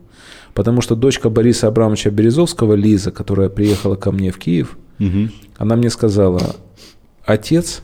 [0.54, 5.30] Потому что дочка Бориса Абрамовича Березовского, Лиза, которая приехала ко мне в Киев, Мгм.
[5.56, 6.56] она мне сказала,
[7.24, 7.82] отец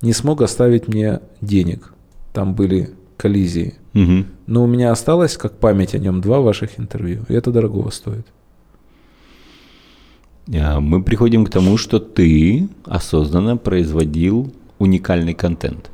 [0.00, 1.92] не смог оставить мне денег.
[2.32, 2.90] Там были
[3.22, 3.74] коллизии.
[3.94, 4.26] Мгм.
[4.46, 7.20] Но у меня осталось, как память о нем, два ваших интервью.
[7.28, 8.26] И это дорогого стоит.
[10.54, 15.90] А, Мы приходим к тому, что ты осознанно производил уникальный контент.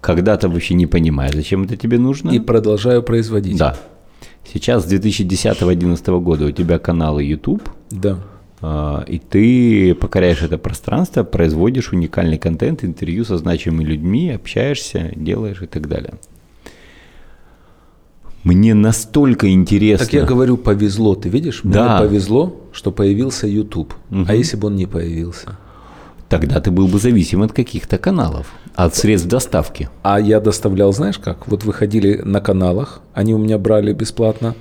[0.00, 2.30] Когда-то вообще не понимая, зачем это тебе нужно.
[2.30, 3.58] И продолжаю производить.
[3.58, 3.76] Да.
[4.52, 8.18] Сейчас с 2010-2011 года у тебя каналы YouTube, Да.
[8.62, 15.62] А, И ты покоряешь это пространство, производишь уникальный контент, интервью со значимыми людьми, общаешься, делаешь
[15.62, 16.14] и так далее.
[18.42, 20.06] Мне настолько интересно.
[20.06, 21.60] Так я говорю, повезло, ты видишь?
[21.62, 21.98] Да.
[21.98, 23.94] Мне повезло, что появился YouTube.
[24.08, 24.26] Мгм.
[24.28, 25.58] А если бы он не появился?
[26.28, 29.90] Тогда ты был бы зависим от каких-то каналов, от средств доставки.
[30.02, 31.48] А я доставлял, знаешь как?
[31.48, 34.54] Вот выходили на каналах, они у меня брали бесплатно.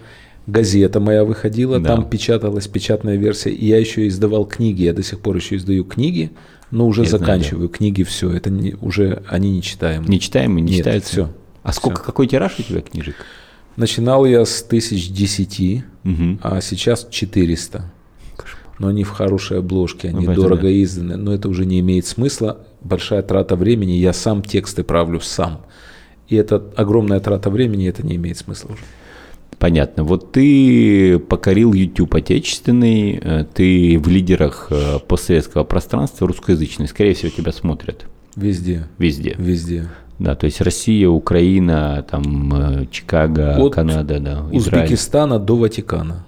[0.49, 1.95] Газета моя выходила, Да.
[1.95, 3.51] там печаталась печатная версия.
[3.51, 4.83] И я еще издавал книги.
[4.83, 6.31] Я до сих пор еще издаю книги,
[6.71, 7.69] но уже Я знаю, заканчиваю.
[7.69, 8.31] Книги все.
[8.31, 10.05] Это не, уже они не читаем.
[10.05, 11.12] Не читаем и не Нет, читаются.
[11.12, 11.29] всё.
[11.63, 12.05] А сколько, Всё.
[12.05, 13.15] какой тираж у тебя книжек?
[13.75, 16.39] Начинал я с тысяч десяти, Мгм.
[16.41, 17.91] а сейчас 400.
[18.79, 21.17] Но они в хорошей обложке, они Ну, дорого изданы.
[21.17, 22.59] Но это уже не имеет смысла.
[22.81, 23.91] Большая трата времени.
[23.91, 25.65] Я сам тексты правлю сам.
[26.29, 28.81] И это огромная трата времени, это не имеет смысла уже.
[29.60, 30.06] Понятно.
[30.06, 36.88] Вот ты покорил YouTube отечественный, э, ты в лидерах э, постсоветского пространства русскоязычный.
[36.88, 38.06] Скорее всего, тебя смотрят
[38.38, 38.88] Везде.
[38.98, 39.36] везде.
[39.38, 39.89] Везде.
[40.17, 44.86] Да, то есть Россия, Украина, там э, Чикаго, От Канада, да, Израиль.
[44.86, 46.26] Узбекистана до Ватикана.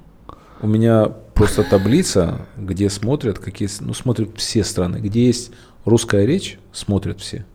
[0.61, 5.51] У меня просто таблица, где смотрят какие, ну смотрят все страны, где есть
[5.85, 7.45] русская речь, смотрят все.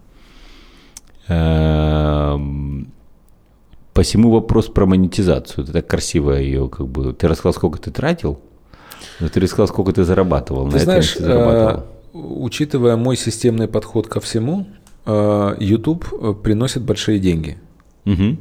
[3.96, 5.64] Посему вопрос про монетизацию.
[5.64, 7.14] Ты так красиво ее как бы...
[7.14, 8.38] Ты рассказал, сколько ты тратил,
[9.20, 10.66] но ты рассказал, сколько ты зарабатывал.
[10.66, 11.86] Ты На этом знаешь, ты зарабатывал.
[12.12, 14.66] э, учитывая мой системный подход ко всему,
[15.06, 17.56] э, YouTube э, приносит большие деньги.
[18.04, 18.38] Мгм.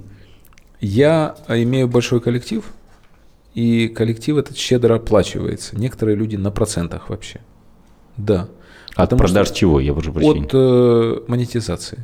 [0.82, 2.66] Я имею большой коллектив,
[3.54, 5.78] и коллектив этот щедро оплачивается.
[5.80, 7.40] Некоторые люди на процентах вообще.
[8.18, 8.50] Да.
[8.96, 10.46] От Потому продаж чего, я прошу прощения?
[10.46, 12.00] От э, монетизации.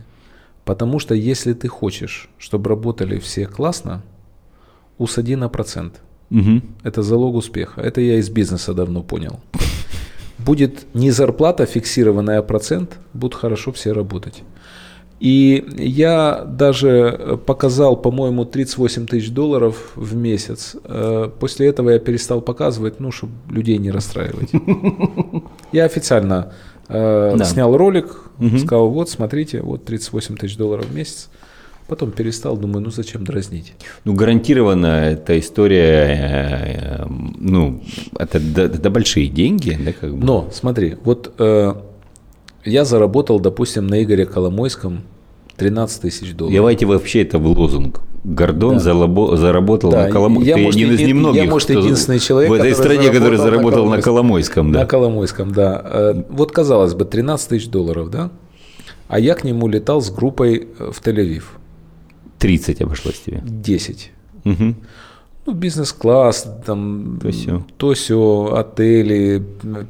[0.66, 4.02] Потому что если ты хочешь, чтобы работали все классно,
[4.98, 6.02] усади на процент.
[6.30, 6.62] Мгм.
[6.84, 7.82] Это залог успеха.
[7.82, 9.40] Это я из бизнеса давно понял.
[10.38, 14.44] Будет не зарплата фиксированная, а процент, будут хорошо все работать.
[15.22, 20.76] И я даже э, показал, по-моему, 38 тысяч долларов в месяц.
[20.84, 24.50] Э, После этого я перестал показывать, ну, чтобы людей не расстраивать.
[25.72, 26.54] Я официально
[26.92, 27.46] э, Да.
[27.46, 28.60] снял ролик, Мгм.
[28.60, 31.30] сказал, вот, смотрите, вот 38 тысяч долларов в месяц.
[31.88, 33.74] Потом перестал, думаю, ну зачем дразнить.
[34.06, 37.06] Ну, гарантированно эта история, э, э,
[37.38, 37.82] ну,
[38.18, 40.26] это да, да большие деньги, да, как бы.
[40.26, 41.74] Но смотри, вот э,
[42.64, 45.02] я заработал, допустим, на Игоре Коломойском
[45.58, 46.56] 13 тысяч долларов.
[46.56, 48.02] Давайте вообще это в лозунг.
[48.24, 48.84] Гордон Да.
[48.84, 50.48] залабо- заработал Да, на Коломойском.
[50.48, 53.38] я, Ты может, один из немногих, я, может, единственный человек, в этой который стране, который
[53.38, 54.72] заработал на заработал на Коломойском.
[54.72, 54.80] Коломойском, да.
[54.82, 55.82] На Коломойском, да.
[55.84, 58.30] Э, Вот казалось бы, 13 тысяч долларов, да?
[59.08, 61.44] А я к нему летал с группой э, в Тель-Авив.
[62.38, 63.42] 30 обошлось тебе.
[63.44, 64.12] 10.
[64.44, 64.76] Мгм.
[65.48, 67.20] Ну, бизнес-класс, там,
[67.78, 69.44] То сё, отели,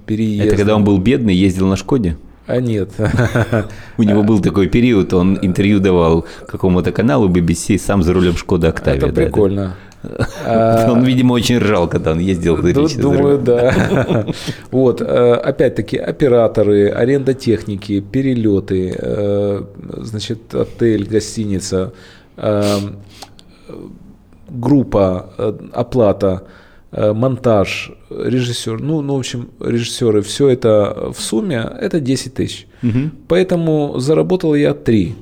[0.06, 0.48] переезд.
[0.48, 2.16] Это когда он был бедный, ездил на Шкоде?
[2.48, 2.90] А нет.
[3.98, 8.70] У него был такой период, он интервью давал какому-то каналу BBC сам за рулем Шкода
[8.70, 8.98] Октавия.
[8.98, 9.76] Это да, прикольно.
[10.48, 12.58] Он, видимо, очень ржал, когда он ездил.
[12.58, 14.26] Думаю, да.
[14.72, 19.62] Вот, э, опять-таки, операторы, аренда техники, перелеты, э,
[19.98, 21.94] значит, отель, гостиница,
[22.38, 22.78] э,
[24.50, 25.30] группа,
[25.72, 26.44] оплата,
[26.92, 32.68] монтаж, режиссер, ну, ну, в общем, режиссеры, все это в сумме, это 10 тысяч.
[32.82, 33.12] Мгм.
[33.28, 35.16] Поэтому заработал я 3.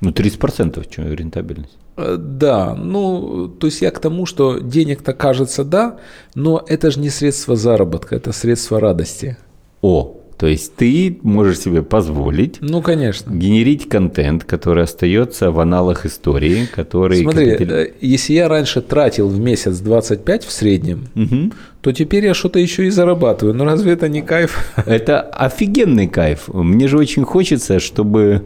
[0.00, 1.76] Ну, 30% что, рентабельность.
[1.96, 5.96] Э, Да, ну, то есть я к тому, что денег-то кажется, да,
[6.34, 9.36] но это же не средство заработка, это средство радости.
[9.82, 13.30] О, то есть ты можешь себе позволить Ну, конечно.
[13.32, 17.22] генерить контент, который остается в аналах истории, который...
[17.22, 21.52] Смотри, это- э, если я раньше тратил в месяц 25 в среднем, Мгм.
[21.80, 23.54] то теперь я что-то еще и зарабатываю.
[23.54, 24.72] Ну, разве это не кайф?
[24.86, 26.48] Это офигенный кайф.
[26.52, 28.42] Мне же очень хочется, чтобы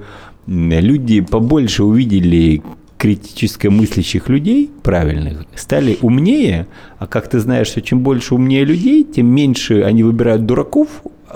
[0.46, 2.60] люди побольше увидели
[2.98, 6.66] критически мыслящих людей, правильных, стали умнее,
[6.98, 10.88] а как ты знаешь, что чем больше умнее людей, тем меньше они выбирают дураков,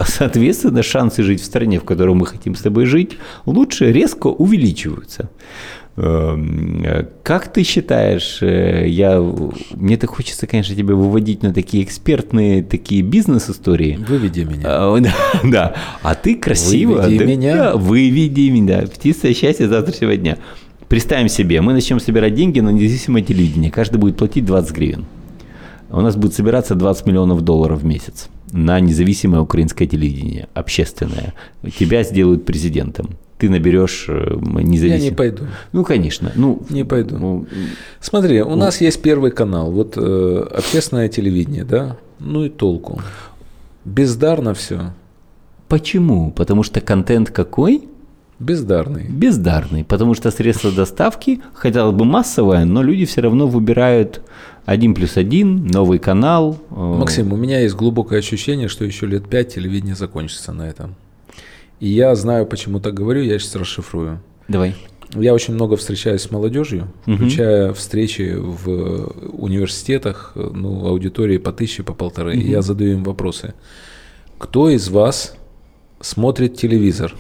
[0.07, 5.29] соответственно, шансы жить в стране, в которой мы хотим с тобой жить, лучше резко увеличиваются.
[5.97, 6.85] Эм,
[7.23, 9.21] Как ты считаешь, э, я,
[9.75, 14.63] мне так хочется, конечно, тебя выводить на такие экспертные, такие бизнес-истории, Выведи меня.
[14.65, 15.13] а, да,
[15.45, 15.75] да.
[16.03, 17.03] А ты красиво.
[17.03, 17.57] Выведи да, меня.
[17.57, 18.83] да, выведи меня.
[18.83, 20.39] Птица счастья завтрашнего дня.
[20.89, 23.71] Представим себе, мы начнем собирать деньги на независимое телевидение.
[23.71, 25.05] Каждый будет платить 20 гривен.
[25.91, 31.35] У нас будет собираться 20 миллионов долларов в месяц на независимое украинское телевидение, общественное.
[31.79, 33.11] Тебя сделают президентом.
[33.39, 35.11] Ты наберешь э, Я независимое.
[35.11, 35.45] не пойду.
[35.73, 36.31] Ну, конечно.
[36.35, 37.17] Ну, Не пойду.
[37.19, 37.47] ну,
[38.01, 41.97] Смотри, у нас есть первый канал, вот э, общественное телевидение, да?
[42.19, 43.01] Ну и толку.
[43.87, 44.93] Бездарно все.
[45.69, 46.33] Почему?
[46.33, 47.89] Потому что контент какой?
[48.39, 49.05] Бездарный.
[49.09, 49.85] Бездарный.
[49.85, 54.21] Потому что средства доставки, хотелось бы массовое, но люди все равно выбирают
[54.71, 56.57] один плюс один, новый канал.
[56.71, 60.95] э, Максим, у меня есть глубокое ощущение, что еще лет пять телевидение закончится на этом.
[61.81, 64.21] И я знаю, почему так говорю, я сейчас расшифрую.
[64.47, 64.77] Давай.
[65.17, 67.17] Я очень много встречаюсь с молодежью, Мгм.
[67.17, 72.37] включая встречи в университетах, ну, аудитории по тысяче, по полторы.
[72.37, 73.55] И я задаю им вопросы.
[74.39, 75.35] Кто из вас
[76.01, 77.13] смотрит телевизор?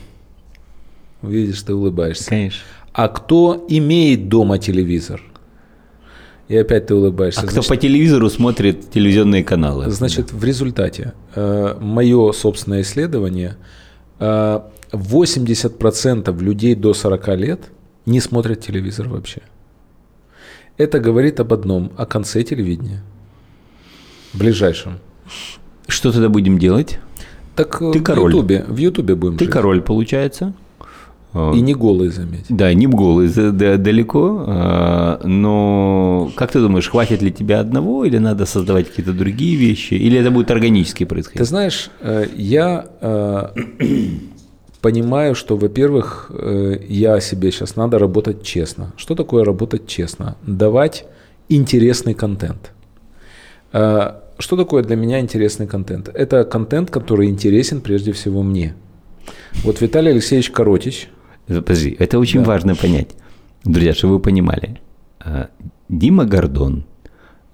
[1.21, 2.29] Видишь, ты улыбаешься.
[2.31, 2.61] Конечно.
[2.93, 5.21] А кто имеет дома телевизор?
[6.51, 7.43] И опять ты улыбаешься.
[7.43, 9.89] А кто Значит, по телевизору смотрит телевизионные каналы?
[9.89, 13.57] Значит, в результате э, мое собственное исследование,
[14.19, 17.61] э, 80% людей до 40 лет
[18.05, 19.43] не смотрят телевизор вообще.
[20.77, 23.05] Это говорит об одном, о конце телевидения.
[24.33, 24.99] Ближайшем.
[25.87, 26.99] Что тогда будем делать?
[27.55, 28.33] Так э, Ты в король.
[28.33, 29.55] Ютубе, в Ютубе будем Ты жить.
[29.55, 30.53] король, получается.
[31.35, 32.47] Э, И не голый, заметь.
[32.49, 32.87] Да, не
[33.29, 34.45] за- да, далеко.
[34.49, 39.95] э, Но как ты думаешь, хватит ли тебя одного, или надо создавать какие-то другие вещи,
[39.95, 41.47] или это будет органически Ты происходить?
[41.49, 42.87] знаешь, э, я
[44.81, 46.31] понимаю, что, во-первых,
[46.89, 48.93] я себе сейчас надо работать честно.
[48.97, 50.37] Что такое работать честно?
[50.47, 51.05] Давать
[51.49, 52.73] интересный контент.
[53.73, 56.09] Что такое для меня интересный контент?
[56.15, 58.75] Это контент, который интересен прежде всего мне.
[59.65, 61.09] Вот Виталий Алексеевич Коротич,
[61.55, 62.47] Подожди, это очень Да.
[62.47, 63.09] важно понять.
[63.65, 64.81] Друзья, чтобы вы понимали.
[65.23, 65.49] а,
[65.89, 66.85] Дима Гордон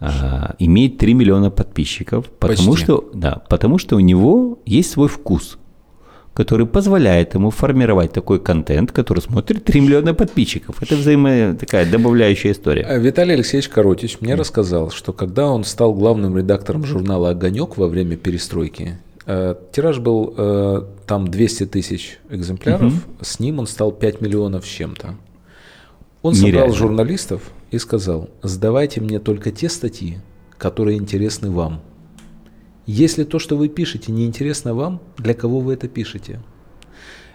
[0.00, 2.84] а, имеет 3 миллиона подписчиков, потому Почти.
[2.84, 5.58] что, да, потому что у него есть свой вкус,
[6.34, 10.82] который позволяет ему формировать такой контент, который смотрит 3 миллиона подписчиков.
[10.82, 12.82] Это взаимо такая добавляющая история.
[12.88, 17.88] Э, Виталий Алексеевич Коротич мне рассказал, что когда он стал главным редактором журнала «Огонек» во
[17.88, 24.20] время перестройки, э, тираж был э, там 200 тысяч экземпляров, с ним он стал 5
[24.20, 25.16] миллионов с чем-то.
[26.22, 26.74] Он собрал Нереально.
[26.74, 30.18] журналистов и сказал, сдавайте мне только те статьи,
[30.58, 31.82] которые интересны вам.
[32.86, 36.40] Если то, что вы пишете, не интересно вам, для кого вы это пишете?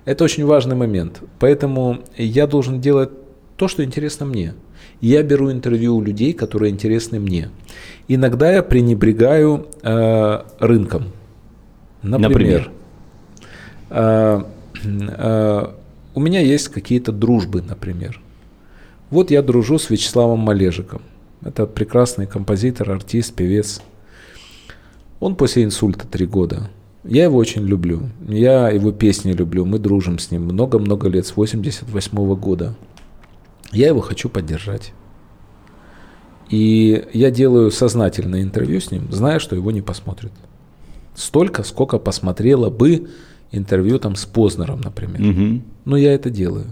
[0.06, 1.22] Это очень важный момент.
[1.40, 3.12] Поэтому я должен делать
[3.58, 4.56] то, что интересно мне.
[5.02, 7.50] Я беру интервью у людей, которые интересны мне.
[8.08, 11.06] Иногда я пренебрегаю э, рынком.
[12.02, 12.72] Например,
[13.90, 14.46] Например?
[14.80, 15.68] э,
[16.14, 18.22] у меня есть какие-то дружбы, например.
[19.10, 21.02] Вот я дружу с Вячеславом Малежиком.
[21.44, 23.82] Это прекрасный композитор, артист, певец.
[25.20, 26.70] Он после инсульта три года.
[27.04, 28.10] Я его очень люблю.
[28.28, 29.66] Я его песни люблю.
[29.66, 32.76] Мы дружим с ним много-много лет, с 88 года.
[33.72, 34.94] Я его хочу поддержать.
[36.50, 40.34] И я делаю сознательное интервью с ним, зная, что его не посмотрят.
[41.16, 43.10] Столько, сколько посмотрела бы
[43.52, 45.22] интервью там с Познером, например.
[45.22, 45.64] Мгм.
[45.86, 46.68] Но я это делаю.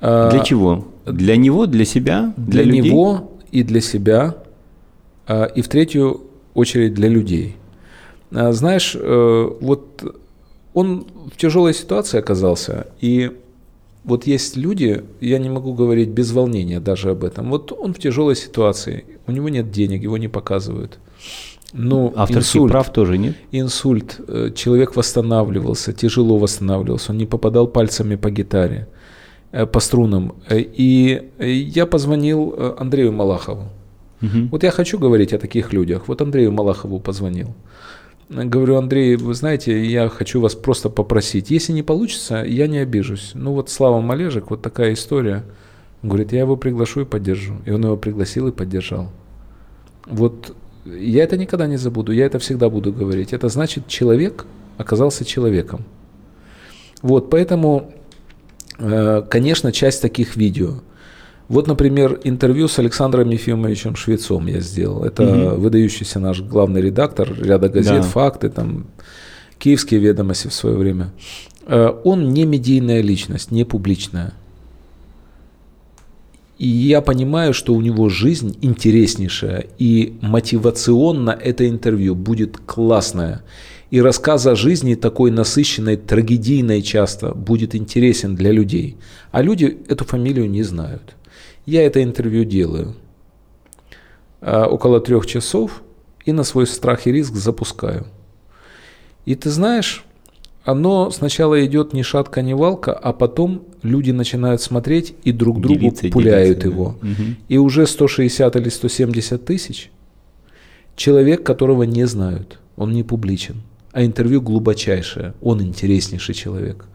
[0.00, 0.86] А, Для чего?
[1.06, 2.90] Для него, для себя, Для, для, людей?
[2.90, 4.36] него и для себя,
[5.26, 6.22] а, и в третью
[6.54, 7.56] очередь для людей.
[8.32, 10.16] А, Знаешь, э, вот
[10.72, 13.32] он в тяжелой ситуации оказался, и
[14.04, 17.50] вот есть люди, я не могу говорить без волнения даже об этом.
[17.50, 20.98] Вот он в тяжелой ситуации, у него нет денег, его не показывают.
[21.72, 23.34] Ну, Авторских инсульт, прав тоже нет?
[23.52, 28.88] инсульт, э, человек восстанавливался, тяжело восстанавливался, он не попадал пальцами по гитаре,
[29.52, 30.34] э, по струнам.
[30.48, 33.68] Э, И я позвонил Андрею Малахову.
[34.20, 34.48] Мгм.
[34.48, 36.08] Вот я хочу говорить о таких людях.
[36.08, 37.54] Вот Андрею Малахову позвонил.
[38.28, 41.50] Говорю, Андрей, вы знаете, я хочу вас просто попросить.
[41.50, 43.32] Если не получится, я не обижусь.
[43.34, 45.42] Ну вот Слава Малежик, вот такая история.
[46.02, 47.54] Говорит, я его приглашу и поддержу.
[47.66, 49.08] И он его пригласил и поддержал.
[50.06, 50.54] Вот
[50.98, 53.32] я это никогда не забуду, я это всегда буду говорить.
[53.32, 54.46] Это значит, человек
[54.78, 55.84] оказался человеком.
[57.02, 57.92] Вот, поэтому,
[58.78, 60.80] э, конечно, часть таких видео.
[61.48, 65.02] Вот, например, интервью с Александром Ефимовичем Швецом я сделал.
[65.04, 65.60] Это Мгм.
[65.60, 68.08] выдающийся наш главный редактор ряда газет, Да.
[68.08, 68.86] факты, там,
[69.58, 71.10] киевские ведомости в свое время.
[71.66, 74.32] Э, Он не медийная личность, не публичная.
[76.60, 83.40] И я понимаю, что у него жизнь интереснейшая, и мотивационно это интервью будет классное.
[83.90, 88.98] И рассказ о жизни такой насыщенной, трагедийной часто будет интересен для людей.
[89.30, 91.16] А люди эту фамилию не знают.
[91.64, 92.94] Я это интервью делаю
[94.42, 95.82] а, около трех часов
[96.26, 98.06] и на свой страх и риск запускаю.
[99.24, 100.04] И ты знаешь,
[100.64, 105.78] оно сначала идет ни шатка, ни валка, а потом люди начинают смотреть и друг другу
[105.78, 106.96] Делиться, пуляют делиться, его.
[107.00, 107.08] да.
[107.08, 107.36] Мгм.
[107.48, 109.90] И уже 160 или 170 тысяч
[110.96, 112.58] человек, которого не знают.
[112.76, 113.56] он не публичен.
[113.92, 116.86] А интервью глубочайшее, он интереснейший человек.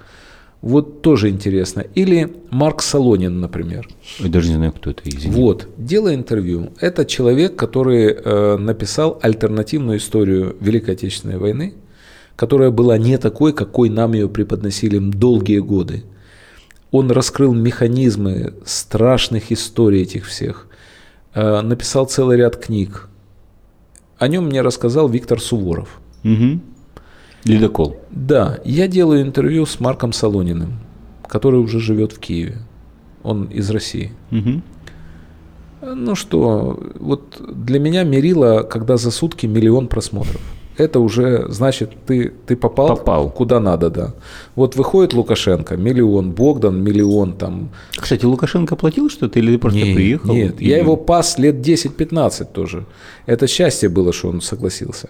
[0.62, 1.84] Вот тоже интересно.
[1.94, 3.88] Или Марк Солонин, например.
[4.20, 5.36] Я даже не знаю, кто это, извини.
[5.36, 11.74] Вот, делая интервью, это человек, который э, написал альтернативную историю Великой Отечественной войны,
[12.36, 16.04] которая была не такой, какой нам ее преподносили долгие годы.
[16.92, 20.68] Он раскрыл механизмы страшных историй этих всех,
[21.34, 23.10] э, написал целый ряд книг.
[24.18, 26.00] О нем мне рассказал Виктор Суворов.
[26.24, 26.60] Угу.
[27.46, 27.98] Ледокол.
[28.12, 30.80] Да, я делаю интервью с Марком Солониным,
[31.28, 32.60] который уже живет в Киеве.
[33.24, 34.14] Он из России.
[34.32, 34.62] Угу.
[35.96, 40.42] Ну что, вот для меня мерило, когда за сутки миллион просмотров.
[40.78, 43.30] Это уже значит, ты, ты попал, Попал.
[43.30, 44.14] куда надо, да.
[44.56, 47.70] Вот выходит Лукашенко, миллион, Богдан, миллион там.
[47.92, 50.34] Кстати, Лукашенко платил что-то или ты просто Не, приехал?
[50.34, 52.86] Нет, и- я его пас лет 10-15 тоже.
[53.26, 55.10] Это счастье было, что он согласился.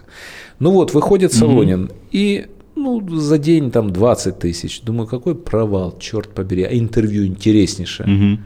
[0.60, 2.46] Ну вот, выходит Солонин, и
[2.76, 4.82] ну, за день там 20 тысяч.
[4.82, 8.06] Думаю, какой провал, черт побери, а интервью интереснейшее.
[8.06, 8.44] Мгм.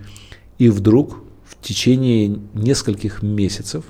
[0.59, 3.85] И вдруг в течение нескольких месяцев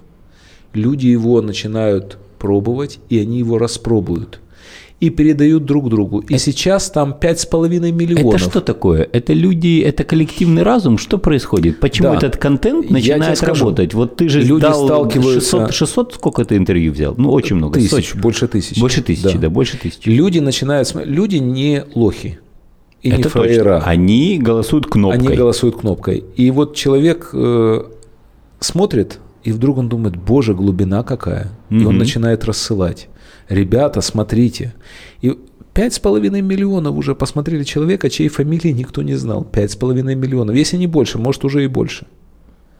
[0.72, 4.40] люди его начинают пробовать, и они его распробуют.
[4.98, 6.18] И передают друг другу.
[6.28, 8.34] И сейчас там 5,5 миллионов.
[8.34, 9.08] Это что такое?
[9.12, 10.98] Это люди, это коллективный разум?
[10.98, 11.80] Что происходит?
[11.80, 12.16] Почему Да.
[12.16, 13.64] этот контент начинает скажу.
[13.64, 13.94] работать?
[13.94, 17.14] Вот ты же Люди дал сталкиваются- 600, 600, сколько ты интервью взял?
[17.16, 17.80] Ну, очень много.
[17.80, 18.20] Тысяч, сотни.
[18.20, 18.78] больше тысячи.
[18.78, 20.06] Больше тысячи, да, больше тысячи.
[20.06, 20.94] Люди начинают.
[21.06, 22.38] Люди не лохи.
[23.00, 23.76] И не это фраера.
[23.78, 23.90] точно.
[23.90, 25.18] Они голосуют кнопкой.
[25.28, 26.24] Они голосуют кнопкой.
[26.36, 27.84] И вот человек э,
[28.60, 31.48] смотрит, и вдруг он думает, боже, глубина какая.
[31.70, 33.08] И он начинает рассылать.
[33.48, 34.74] Ребята, смотрите.
[35.22, 35.36] И
[35.74, 39.44] пять с половиной миллионов уже посмотрели человека, чьей фамилии никто не знал.
[39.44, 40.54] Пять с половиной миллионов.
[40.56, 42.06] Если не больше, может уже и больше.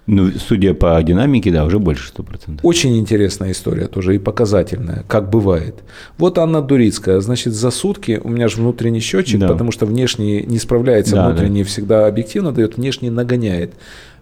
[0.06, 2.61] Ну, судя по динамике, да, уже больше 100%.
[2.62, 5.84] Очень интересная история тоже и показательная, как бывает.
[6.18, 9.48] Вот Анна Дурицкая, значит, за сутки, у меня же внутренний счетчик, Да.
[9.48, 13.74] потому что внешний не справляется, Да, внутренний всегда объективно дает, внешний нагоняет.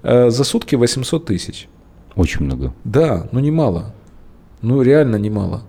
[0.03, 1.69] Э, За сутки 800 тысяч.
[2.19, 2.75] Очень много.
[2.85, 3.95] Да, ну немало.
[4.61, 5.63] Ну реально немало.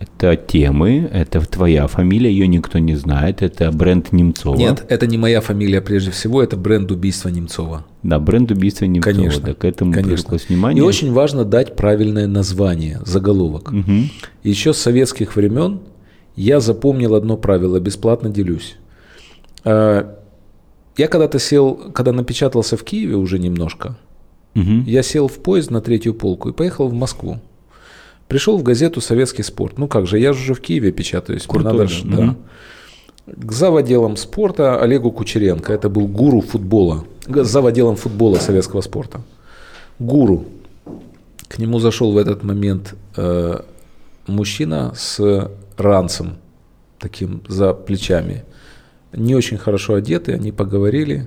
[0.00, 4.56] Это темы, это твоя фамилия, ее никто не знает, это бренд Немцова.
[4.56, 7.84] Нет, это не моя фамилия прежде всего, это бренд убийства Немцова.
[8.02, 9.14] Да, бренд убийства Немцова.
[9.14, 9.42] Конечно.
[9.42, 10.36] Да, к этому конечно.
[10.48, 10.82] внимание.
[10.82, 13.70] И очень важно дать правильное название, заголовок.
[13.72, 14.10] Мгм.
[14.42, 15.80] Еще с советских времен
[16.34, 18.76] я запомнил одно правило, бесплатно делюсь.
[19.64, 20.04] Э,
[20.96, 23.96] Я когда-то сел, когда напечатался в Киеве уже немножко,
[24.54, 24.84] Мгм.
[24.86, 27.38] я сел в поезд на третью полку и поехал в Москву.
[28.28, 29.78] Пришел в газету «Советский спорт».
[29.78, 31.42] Ну как же, я же уже в Киеве печатаюсь.
[31.46, 32.36] Крутой, надо ж- да.
[33.26, 35.72] К заводелам спорта Олегу Кучеренко.
[35.72, 37.04] Это был гуру футбола.
[37.26, 39.20] Заводелом футбола советского спорта.
[39.98, 40.44] Гуру.
[41.48, 43.60] К нему зашел в этот момент э,
[44.26, 46.34] мужчина с ранцем,
[46.98, 48.44] таким за плечами.
[49.12, 51.26] Не очень хорошо одеты, они поговорили.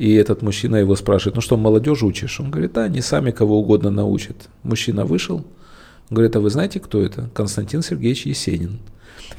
[0.00, 2.40] И этот мужчина его спрашивает, ну что, молодежь учишь?
[2.40, 4.48] Он говорит, да, они сами кого угодно научат.
[4.62, 5.36] Мужчина вышел,
[6.08, 7.28] он говорит, а вы знаете, кто это?
[7.34, 8.78] Константин Сергеевич Есенин.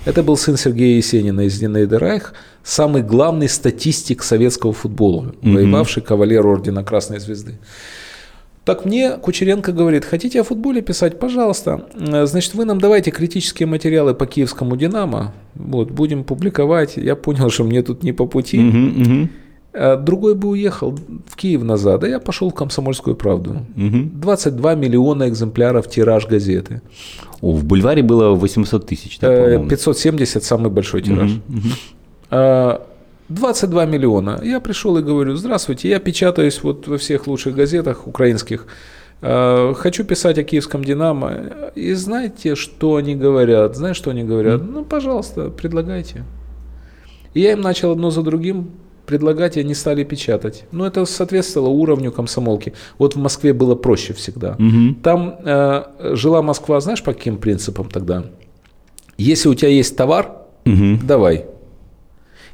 [0.06, 6.46] Это был сын Сергея Есенина из Зинаиды Райх, самый главный статистик советского футбола, воевавший кавалер
[6.46, 7.58] ордена Красной Звезды.
[8.64, 11.20] Так мне Кучеренко говорит, хотите о футболе писать?
[11.20, 11.88] Пожалуйста.
[11.96, 15.34] Э, Значит, вы нам давайте критические материалы по киевскому «Динамо».
[15.56, 16.98] Вот, будем публиковать.
[16.98, 18.60] Я понял, что мне тут не по пути.
[18.60, 19.28] Мгм, А
[19.74, 20.92] Другой бы уехал
[21.28, 23.66] в Киев назад, а я пошел в «Комсомольскую правду».
[23.76, 24.12] мгм.
[24.20, 26.82] 22 миллиона экземпляров тираж газеты.
[27.42, 29.70] О, в бульваре было 800 тысяч, да, Э, по-моему?
[29.70, 31.32] 570 самый большой тираж.
[31.48, 31.72] Мгм.
[32.32, 32.82] А,
[33.30, 34.42] 22 миллиона.
[34.44, 38.68] Я пришел и говорю, здравствуйте, я печатаюсь вот во всех лучших газетах украинских.
[39.22, 41.34] А, Хочу писать о киевском «Динамо».
[41.76, 43.76] И знаете, что они говорят?
[43.78, 44.62] Знаешь, что они говорят?
[44.70, 46.26] Ну, пожалуйста, предлагайте.
[47.34, 48.72] И я им начал одно за другим
[49.12, 50.64] предлагать, и они стали печатать.
[50.72, 52.72] Ну, это соответствовало уровню комсомолки.
[52.98, 54.56] Вот в Москве было проще всегда.
[54.58, 54.96] Мгм.
[55.04, 55.84] Там э,
[56.16, 58.24] жила Москва, знаешь, по каким принципам тогда?
[59.18, 60.32] Если у тебя есть товар,
[60.66, 61.02] Мгм.
[61.06, 61.46] давай.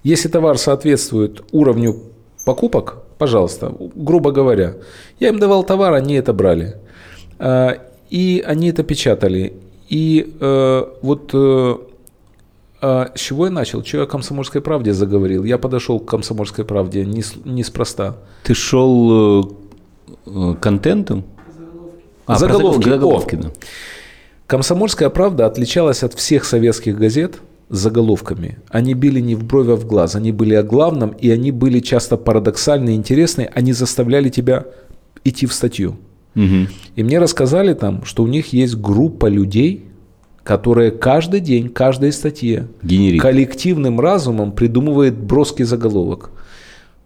[0.03, 1.95] Если товар соответствует уровню
[2.45, 4.73] покупок, пожалуйста, грубо говоря.
[5.19, 6.75] Я им давал товар, они это брали.
[7.39, 7.77] А,
[8.09, 9.53] И они это печатали.
[9.89, 11.75] И э, вот э,
[12.81, 13.81] с чего я начал?
[13.81, 15.43] Чего я о комсомольской правде заговорил?
[15.43, 18.17] Я подошел к комсомольской правде не неспроста.
[18.43, 19.43] Ты шел э,
[20.27, 21.23] э, контентом?
[22.27, 22.83] А, Заголовки.
[22.83, 23.51] заголовки, заголовки, да.
[24.47, 28.59] Комсомольская правда отличалась от всех советских газет заголовками.
[28.69, 30.15] Они били не в бровь, а в глаз.
[30.15, 33.49] Они были о главном, и они были часто парадоксальны, интересны.
[33.53, 34.65] Они заставляли тебя
[35.23, 35.97] идти в статью.
[36.35, 36.67] Мгм.
[36.95, 39.85] И мне рассказали там, что у них есть группа людей,
[40.47, 43.21] которая каждый день, каждой статье Генерит.
[43.21, 46.29] коллективным разумом придумывает броский заголовок.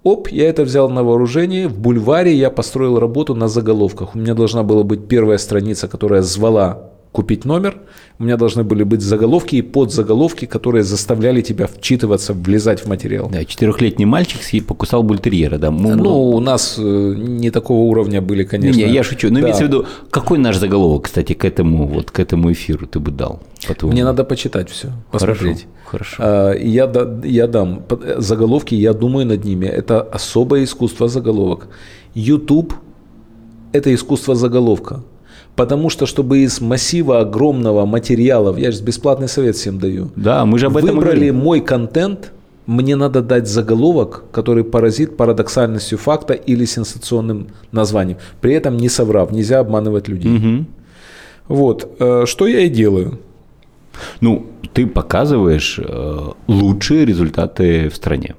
[0.03, 1.67] Оп, я это взял на вооружение.
[1.67, 4.13] В бульваре я построил работу на заголовках.
[4.13, 7.77] У меня должна была быть первая страница, которая звала купить номер.
[8.19, 13.29] У меня должны были быть заголовки и подзаголовки, которые заставляли тебя вчитываться, влезать в материал.
[13.29, 15.57] Да, четырехлетний мальчик съел- покусал бультерьера.
[15.57, 15.71] Да.
[15.71, 16.81] Мы- Ну, у нас э,
[17.17, 18.77] не такого уровня были, не, конечно.
[18.79, 19.27] не, я шучу.
[19.29, 19.41] Но Да.
[19.41, 23.11] имеется в виду, какой наш заголовок, кстати, к этому, вот, к этому эфиру ты бы
[23.11, 23.39] дал?
[23.67, 23.93] по-твоему?
[23.93, 25.67] Мне надо почитать все, посмотреть.
[25.85, 26.15] Хорошо.
[26.19, 26.89] А, и я,
[27.23, 29.65] я дам э, заголовки, я думаю над ними.
[29.65, 31.67] Это особое искусство заголовок.
[32.15, 32.73] YouTube–
[33.73, 35.03] это искусство заголовка.
[35.55, 40.57] Потому что, чтобы из массива огромного материалов, я же бесплатный совет всем даю, Да, мы
[40.59, 41.35] же об этом выбрали говорим.
[41.37, 42.31] мой контент,
[42.67, 48.17] мне надо дать заголовок, который поразит парадоксальностью факта или сенсационным названием.
[48.39, 50.31] При этом не соврав, нельзя обманывать людей.
[50.31, 50.67] Мгм.
[51.47, 53.19] Вот, э, что я и делаю.
[54.21, 58.35] Ну, ты показываешь э, лучшие результаты в стране.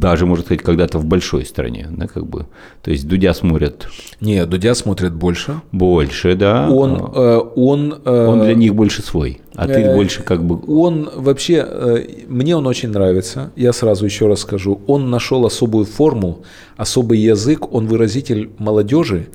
[0.00, 2.46] Даже, можно сказать, когда-то в большой стране, да, как бы.
[2.82, 3.86] То есть Дудя смотрят
[4.20, 5.60] Не, Дудя смотрит больше.
[5.72, 6.70] больше, да.
[6.70, 10.42] Он, а, э, он, э, он для них больше свой, а ты э, больше как
[10.42, 10.58] бы...
[10.74, 15.84] Он вообще, э, мне он очень нравится, я сразу еще раз скажу, он нашел особую
[15.84, 16.44] форму,
[16.78, 19.26] особый язык, он выразитель молодежи,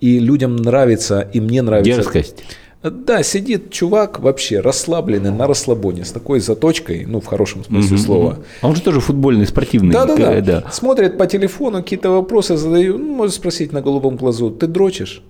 [0.00, 1.92] и людям нравится, и мне нравится.
[1.92, 2.42] Дерзкость.
[2.90, 8.38] Да, сидит чувак вообще расслабленный, на расслабоне, с такой заточкой, ну, в хорошем смысле слова.
[8.60, 9.92] А он же тоже футбольный, спортивный.
[9.92, 10.62] Да, да, э.
[10.70, 15.22] Смотрит по телефону, какие-то вопросы задаю, ну, может спросить на голубом глазу, ты дрочишь?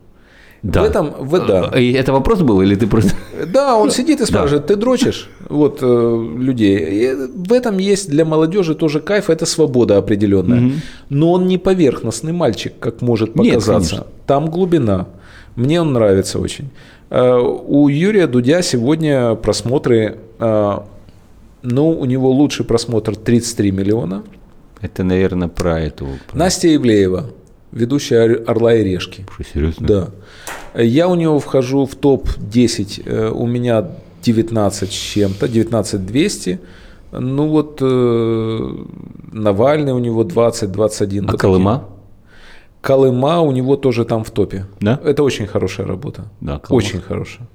[0.62, 0.82] Да.
[0.82, 1.78] В этом, в, да.
[1.78, 3.12] И Это вопрос был или ты просто...
[3.46, 6.78] Да, он сидит и спрашивает, ты дрочишь вот, э, людей.
[6.78, 10.72] И в этом есть для молодежи тоже кайф, это свобода определенная.
[11.09, 13.90] Но он не поверхностный мальчик, как может Нет, показаться.
[13.90, 14.07] конечно.
[14.26, 15.07] Там глубина.
[15.54, 16.70] Мне он нравится очень.
[17.16, 17.38] Э,
[17.68, 20.78] У Юрия Дудя сегодня просмотры, э,
[21.62, 24.22] ну, у него лучший просмотр 33 миллиона.
[24.82, 26.06] Это, наверное, про эту...
[26.28, 27.24] про- Настя Ивлеева,
[27.72, 29.24] ведущая «Ор- «Орла и решки».
[29.34, 29.86] Что, серьезно?
[29.86, 30.08] Да.
[30.82, 33.88] Я у него вхожу в топ-10, э, у меня
[34.22, 36.58] 19 с чем-то, 19 200.
[37.12, 38.74] Ну вот э,
[39.32, 41.24] Навальный у него 20-21.
[41.28, 41.84] А Колыма?
[42.87, 44.66] Колыма у него тоже там в топе.
[44.80, 45.01] Да?
[45.05, 46.24] Это очень хорошая работа.
[46.41, 46.87] Да, Колыма.
[46.87, 47.49] Очень хорошая.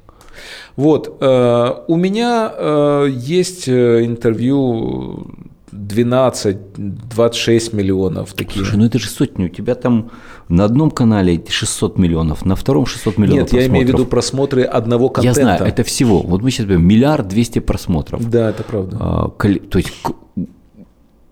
[0.75, 1.17] Вот.
[1.21, 5.27] э, у меня э, есть э, интервью
[5.71, 8.57] 12-26 миллионов такие.
[8.57, 9.45] Слушай, ну это же сотни.
[9.45, 10.11] У тебя там
[10.49, 14.49] на одном канале 600 миллионов, на втором 600 миллионов Нет, я имею в виду просмотров.
[14.49, 15.41] просмотры одного Я контента.
[15.41, 16.21] знаю, это всего.
[16.21, 18.29] Вот мы сейчас берем миллиард двести просмотров.
[18.29, 18.97] Да, это правда.
[18.99, 19.93] А, То есть,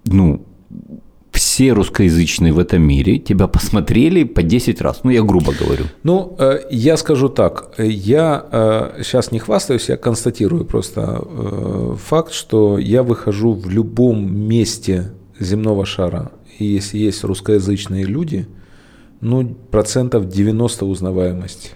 [0.05, 0.45] ну,
[1.39, 4.99] все русскоязычные в этом мире тебя посмотрели по 10 раз.
[5.03, 5.85] Ну, я грубо говорю.
[6.03, 7.69] Ну, э, я скажу так.
[7.77, 15.13] Я сейчас не хвастаюсь, я констатирую просто э, факт, что я выхожу в любом месте
[15.39, 16.31] земного шара.
[16.57, 18.45] И если есть русскоязычные люди,
[19.21, 21.69] ну, процентов 90 узнаваемости.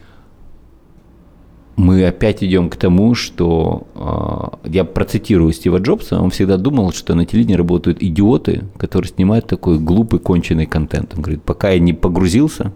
[1.75, 7.15] Мы опять идем к тому, что а, я процитирую Стива Джобса, он всегда думал, что
[7.15, 11.13] на телевидении работают идиоты, которые снимают такой глупый, конченый контент.
[11.15, 12.71] Он говорит, пока я не погрузился,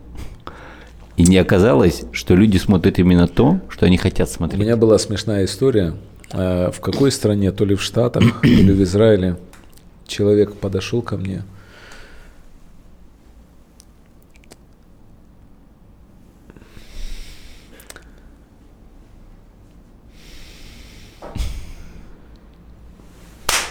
[1.16, 4.62] и не оказалось, что люди смотрят именно то, что они хотят У смотреть.
[4.62, 5.94] меня была смешная история.
[6.32, 9.38] Э, В какой стране, то ли в Штатах, то ли в Израиле,
[10.08, 11.44] человек подошел ко мне.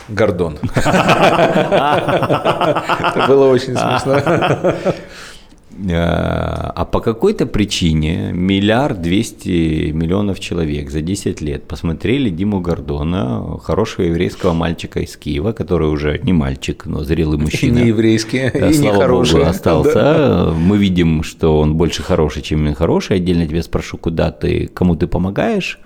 [0.09, 0.59] Гордон.
[0.75, 2.05] Это
[3.29, 4.21] было очень смешно.
[5.89, 13.59] А а по какой-то причине миллиард двести миллионов человек за 10 лет посмотрели Диму Гордона,
[13.63, 17.79] хорошего еврейского мальчика из Киева, который уже не мальчик, но зрелый мужчина.
[17.79, 19.39] Не еврейские, Да, и не слава хорошие.
[19.39, 19.95] богу, остался.
[19.95, 20.55] Да.
[20.55, 23.17] Мы видим, что он больше хороший, чем хороший.
[23.17, 25.79] Отдельно тебя спрошу, куда ты, кому ты помогаешь,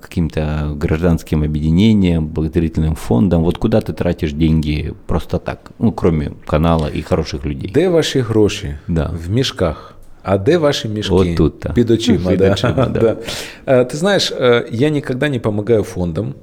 [0.00, 3.42] каким-то гражданским объединениям, благотворительным фондам.
[3.42, 7.70] Вот куда ты тратишь деньги просто так, ну, кроме канала и хороших людей.
[7.74, 8.74] Де ваші гроші?
[8.88, 9.10] Да.
[9.26, 9.94] В мішках.
[10.22, 11.14] А де ваші мішки?
[11.14, 11.72] От тут-то.
[11.74, 12.52] Під очима, Під да.
[12.52, 13.00] очима, да.
[13.00, 13.16] Да.
[13.66, 16.34] Э, Ты знаешь, э, я никогда не помогаю фондам,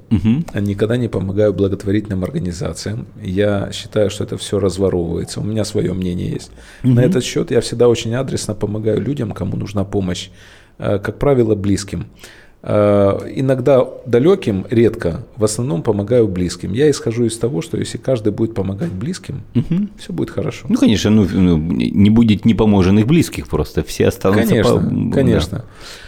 [0.60, 3.06] никогда не помогаю благотворительным организациям.
[3.24, 5.40] Я считаю, что это все разворовывается.
[5.40, 6.52] У меня свое мнение есть.
[6.84, 10.30] На этот счет я всегда очень адресно помогаю людям, кому нужна помощь,
[10.78, 12.04] э, как правило, близким.
[12.63, 16.73] Э, иногда далеким, редко, в основном помогаю близким.
[16.73, 19.87] Я исхожу из того, что если каждый будет помогать близким, угу.
[19.97, 20.65] все будет хорошо.
[20.67, 24.47] Ну, конечно, ну, ну, не будет непоможенных близких просто, все останутся...
[24.47, 25.13] Конечно, по...
[25.13, 25.57] конечно.
[25.59, 25.63] Да.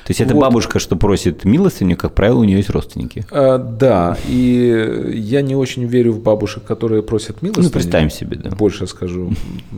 [0.06, 0.42] То есть это вот.
[0.42, 3.28] бабушка, что просит милостыню, как правило, у нее есть родственники.
[3.30, 7.68] А, да, и я не очень верю в бабушек, которые просят милостыню.
[7.68, 8.50] Ну, представим себе, да.
[8.50, 9.34] Больше скажу.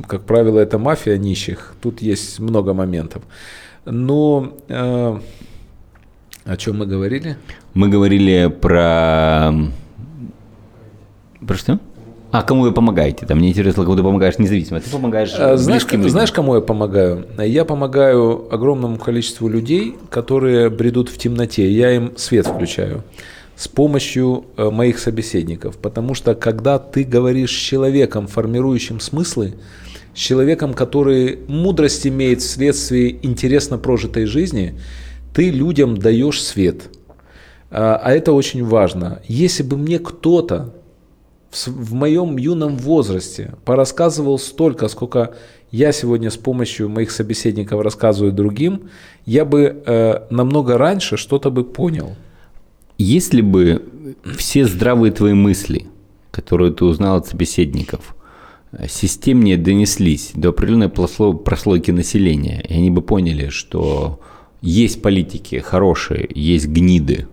[0.08, 1.74] Как правило, это мафия нищих.
[1.82, 3.24] Тут есть много моментов.
[3.84, 5.20] Но э,
[6.46, 7.38] о чем мы говорили?
[7.74, 9.54] Мы говорили про...
[11.46, 11.80] Про что?
[12.32, 13.26] А кому вы помогаете?
[13.26, 14.80] Там мне интересно, кому ты помогаешь независимо.
[14.80, 16.10] Ты помогаешь а, знаешь, людям.
[16.10, 17.28] знаешь, кому я помогаю?
[17.38, 21.70] Я помогаю огромному количеству людей, которые бредут в темноте.
[21.70, 23.04] Я им свет включаю
[23.58, 25.78] с помощью э, моих собеседников.
[25.78, 29.56] Потому что когда ты говоришь с человеком, формирующим смыслы,
[30.16, 34.80] с человеком, который мудрость имеет вследствие интересно прожитой жизни,
[35.34, 36.90] ты людям даешь свет.
[37.70, 39.22] А, а это очень важно.
[39.28, 40.74] Если бы мне кто-то
[41.52, 45.36] в, моем юном возрасте порассказывал столько, сколько
[45.72, 48.90] я сегодня с помощью моих собеседников рассказываю другим,
[49.26, 52.16] я бы э, намного раньше что-то бы понял.
[52.98, 53.84] Если бы
[54.38, 55.88] все здравые твои мысли,
[56.32, 58.16] которые ты узнал от собеседников,
[58.88, 64.20] системнее донеслись до определенной прослойки населения, и они бы поняли, что
[64.62, 67.28] есть политики хорошие, есть гниды,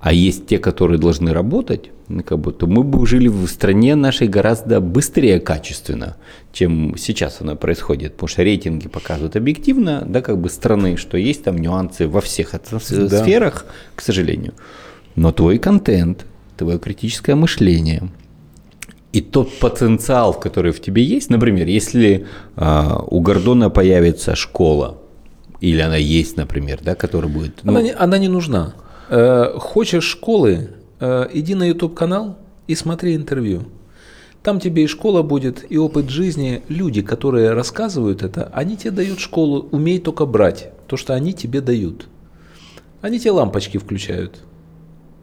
[0.00, 3.96] а есть те, которые должны работать, ну, как бы, то мы бы жили в стране
[3.96, 6.16] нашей гораздо быстрее качественно,
[6.52, 8.12] чем сейчас оно происходит.
[8.12, 12.52] Потому что рейтинги показывают объективно, да, как бы страны, что есть там нюансы во всех
[12.52, 12.78] да.
[12.78, 13.66] сферах,
[13.96, 14.52] к сожалению.
[15.16, 18.08] Но твой контент, твое критическое мышление
[19.12, 24.98] и тот потенциал, который в тебе есть, например, если э, у Гордона появится школа,
[25.60, 27.60] или она есть, например, да, которая будет...
[27.62, 27.72] Ну...
[27.72, 28.74] Она, не, она не нужна.
[29.08, 33.64] Э, хочешь школы, э, иди на YouTube канал и смотри интервью.
[34.42, 36.62] Там тебе и школа будет, и опыт жизни.
[36.68, 41.60] Люди, которые рассказывают это, они тебе дают школу, умей только брать то, что они тебе
[41.60, 42.06] дают.
[43.00, 44.42] Они тебе лампочки включают.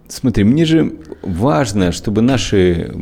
[0.09, 2.93] Смотри, мне же важно, чтобы наши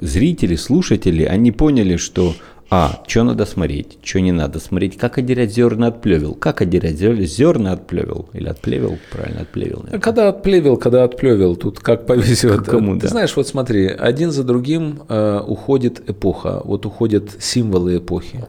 [0.00, 2.34] зрители, слушатели, они поняли, что
[2.70, 6.96] а, что надо смотреть, что не надо смотреть, как отделять зерна от плевел, как отделять
[6.96, 9.78] зерна от плевел, или от плевел, правильно, от плевел.
[9.78, 10.00] Наверное.
[10.00, 12.66] Когда от плевел, когда от плевел, тут как повезет.
[12.66, 13.08] Кому, Ты да.
[13.08, 18.44] знаешь, вот смотри, один за другим э, уходит эпоха, вот уходят символы эпохи.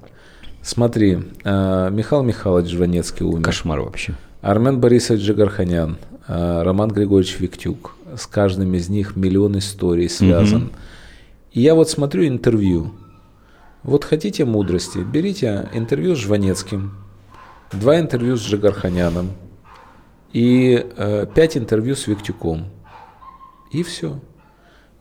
[0.61, 3.43] Смотри, э, Михаил Михайлович Жванецкий умер.
[3.43, 4.15] Кошмар вообще.
[4.41, 5.97] Армен Борисович Джигарханян,
[6.27, 7.95] э, Роман Григорьевич Виктюк.
[8.17, 10.63] С каждым из них миллион историй связан.
[10.63, 10.71] Угу.
[11.53, 12.91] И я вот смотрю интервью,
[13.83, 16.91] вот хотите мудрости, берите интервью с Жванецким,
[17.71, 19.31] два интервью с Джигарханяном
[20.33, 22.65] и э, пять интервью с Виктюком.
[23.71, 24.19] И все.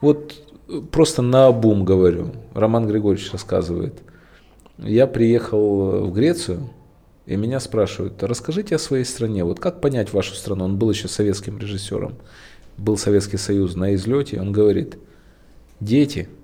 [0.01, 0.35] Вот
[0.68, 2.33] э, просто на обум говорю.
[2.55, 3.99] Роман Григорьевич рассказывает.
[4.79, 6.70] Я приехал в Грецию,
[7.26, 9.43] и меня спрашивают, расскажите о своей стране.
[9.43, 10.64] Вот как понять вашу страну?
[10.64, 12.14] Он был еще советским режиссером.
[12.76, 14.41] Был Советский Союз на излете.
[14.41, 14.99] Он говорит,
[15.81, 16.29] дети–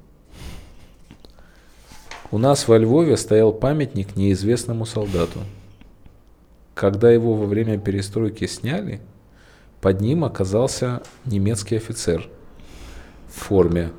[2.34, 5.38] у нас во Львове стоял памятник неизвестному солдату.
[6.74, 9.00] Когда его во время перестройки сняли,
[9.80, 12.28] под ним оказался немецкий офицер
[13.28, 13.92] в форме.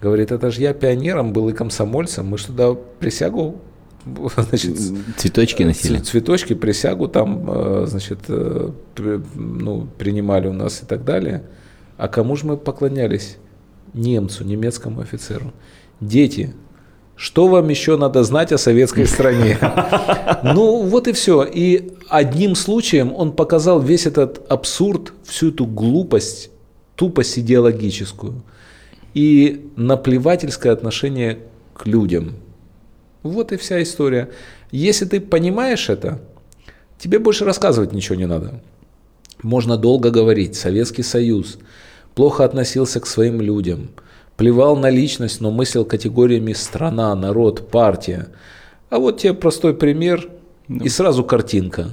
[0.00, 3.60] Говорит, это же я пионером был и комсомольцем, мы что туда присягу
[4.36, 4.78] значит,
[5.18, 5.98] цветочки носили.
[5.98, 8.70] Цветочки, присягу там, э, значит, э,
[9.34, 11.42] ну, принимали у нас и так далее.
[11.98, 13.36] А кому же мы поклонялись?
[13.92, 15.52] Немцу, немецкому офицеру.
[16.00, 16.54] Дети,
[17.20, 19.58] что вам еще надо знать о советской стране?
[20.42, 21.44] Ну, вот и все.
[21.44, 26.50] И одним случаем он показал весь этот абсурд, всю эту глупость,
[26.96, 28.42] тупость идеологическую
[29.12, 31.40] и наплевательское отношение
[31.74, 32.36] к людям.
[33.22, 34.30] Вот и вся история.
[34.70, 36.22] Если ты понимаешь это,
[36.98, 38.62] тебе больше рассказывать ничего не надо.
[39.42, 40.56] Можно долго говорить.
[40.56, 41.58] Советский Союз
[42.14, 43.90] плохо относился к своим людям–
[44.40, 48.28] Плевал на личность, но мыслил категориями страна, народ, партия.
[48.88, 50.30] А вот тебе простой пример
[50.66, 51.90] и сразу картинка.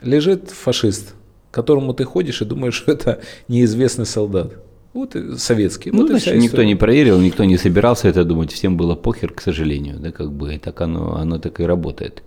[0.00, 1.16] Лежит фашист,
[1.50, 4.52] к которому ты ходишь и думаешь, что это неизвестный солдат.
[4.94, 5.90] Вот советский.
[5.90, 9.40] Ну, вот значит, никто не проверил, никто не собирался это думать, всем было похер, к
[9.40, 12.22] сожалению, да, как бы, и так оно, оно так и работает.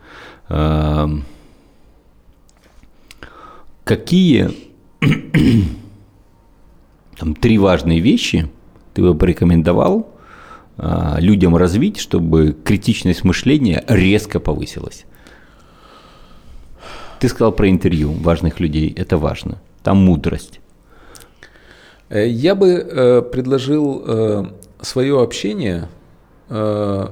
[3.86, 4.50] Какие
[7.18, 8.50] там три важные вещи–
[8.94, 10.10] ты бы порекомендовал
[10.78, 15.06] а, людям развить, чтобы критичность мышления резко повысилась?
[17.20, 19.62] Ты сказал про интервью важных людей, это важно.
[19.84, 20.60] там мудрость.
[22.10, 24.46] Э, я бы э, предложил э,
[24.82, 25.88] свое общение
[26.50, 27.08] э,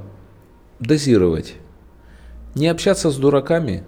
[0.79, 1.55] дозировать.
[2.55, 3.83] Не общаться с дураками,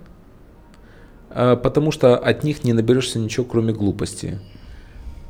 [1.30, 4.40] э, потому что от них не наберешься ничего, кроме глупости.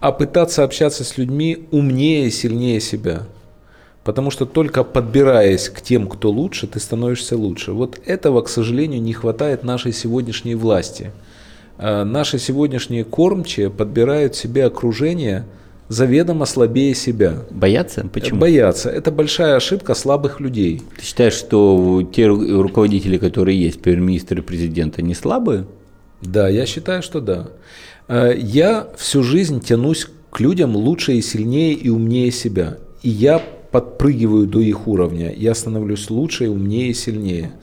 [0.01, 3.27] А пытаться общаться с людьми умнее и сильнее себя.
[4.03, 7.71] Потому что только подбираясь к тем, кто лучше, ты становишься лучше.
[7.71, 11.11] Вот этого, к сожалению, не хватает нашей сегодняшней власти.
[11.77, 15.45] Э, наши сегодняшние кормчие подбирают себе окружение
[15.87, 17.43] заведомо слабее себя.
[17.51, 18.07] Боятся?
[18.11, 18.39] Почему?
[18.39, 18.89] Боятся.
[18.89, 20.81] Это большая ошибка слабых людей.
[20.97, 25.65] Ты считаешь, что те ру- руководители, которые есть, премьер-министр и президент, они слабые?
[26.21, 27.49] Да, я считаю, что да.
[28.11, 32.77] Э, Я всю жизнь тянусь к людям лучше и сильнее и умнее себя.
[33.03, 33.41] И я
[33.71, 35.33] подпрыгиваю до их уровня.
[35.33, 37.53] Я становлюсь лучше, умнее и сильнее.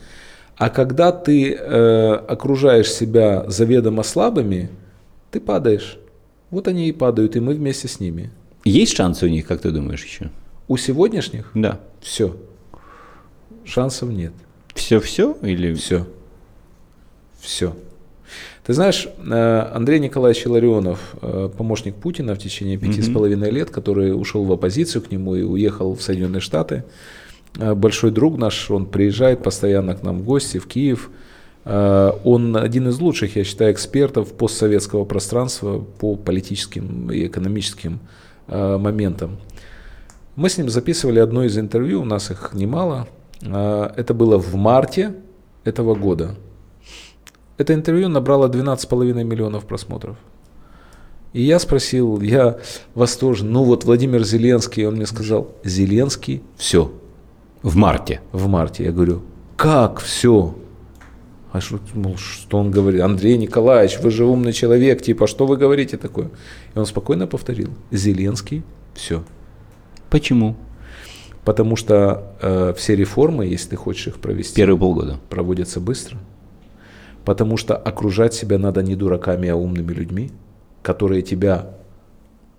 [0.57, 4.71] А когда ты э, окружаешь себя заведомо слабыми,
[5.31, 5.99] ты падаешь.
[6.51, 8.31] Вот они и падают, и мы вместе с ними.
[8.65, 10.31] Есть шансы у них, как ты думаешь, еще?
[10.67, 11.79] У сегодняшних Да.
[12.01, 12.37] все.
[13.65, 14.33] Шансов нет.
[14.75, 16.07] Все-все или Все.
[17.39, 17.75] Все.
[18.69, 23.71] Ты знаешь, э, Андрей Николаевич Илларионов, э, помощник Путина в течение пяти с половиной лет,
[23.71, 26.85] который ушел в оппозицию к нему и уехал в Соединенные Штаты,
[27.59, 31.11] э, большой друг наш, он приезжает постоянно к нам в гости в Киев.
[31.65, 38.01] Он один из лучших, я считаю, экспертов постсоветского пространства по политическим и экономическим
[38.47, 39.39] моментам.
[40.37, 43.07] Мы с ним записывали одно из интервью, у нас их немало.
[43.43, 45.15] Это было в марте
[45.65, 46.37] этого года.
[47.59, 50.17] Это интервью набрало 12,5 миллионов просмотров.
[51.33, 52.59] И я спросил, я
[52.95, 56.93] восторжен, ну вот Владимир Зеленский, он мне сказал, Зеленский, все,
[57.63, 58.23] в марте?
[58.33, 58.85] в марте.
[58.85, 59.23] Я говорю,
[59.57, 60.55] как все?
[61.53, 63.01] А что, мол, что он говорит?
[63.03, 66.31] Андрей Николаевич, вы же умный человек, типа, что вы говорите такое?
[66.75, 68.63] И он спокойно повторил, Зеленский,
[68.95, 69.25] все.
[70.11, 70.57] Почему?
[71.45, 75.19] Потому что э, все реформы, если ты хочешь их провести, Первые полгода.
[75.29, 76.19] проводятся быстро.
[77.29, 80.31] Потому что окружать себя надо не дураками, а умными людьми,
[80.81, 81.67] которые тебя,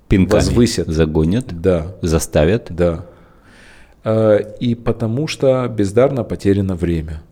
[0.07, 0.87] Пинками Возвысят.
[0.89, 2.67] загонят, да, заставят.
[2.69, 3.03] да.
[4.03, 7.23] Э, И потому что бездарно потеряно время.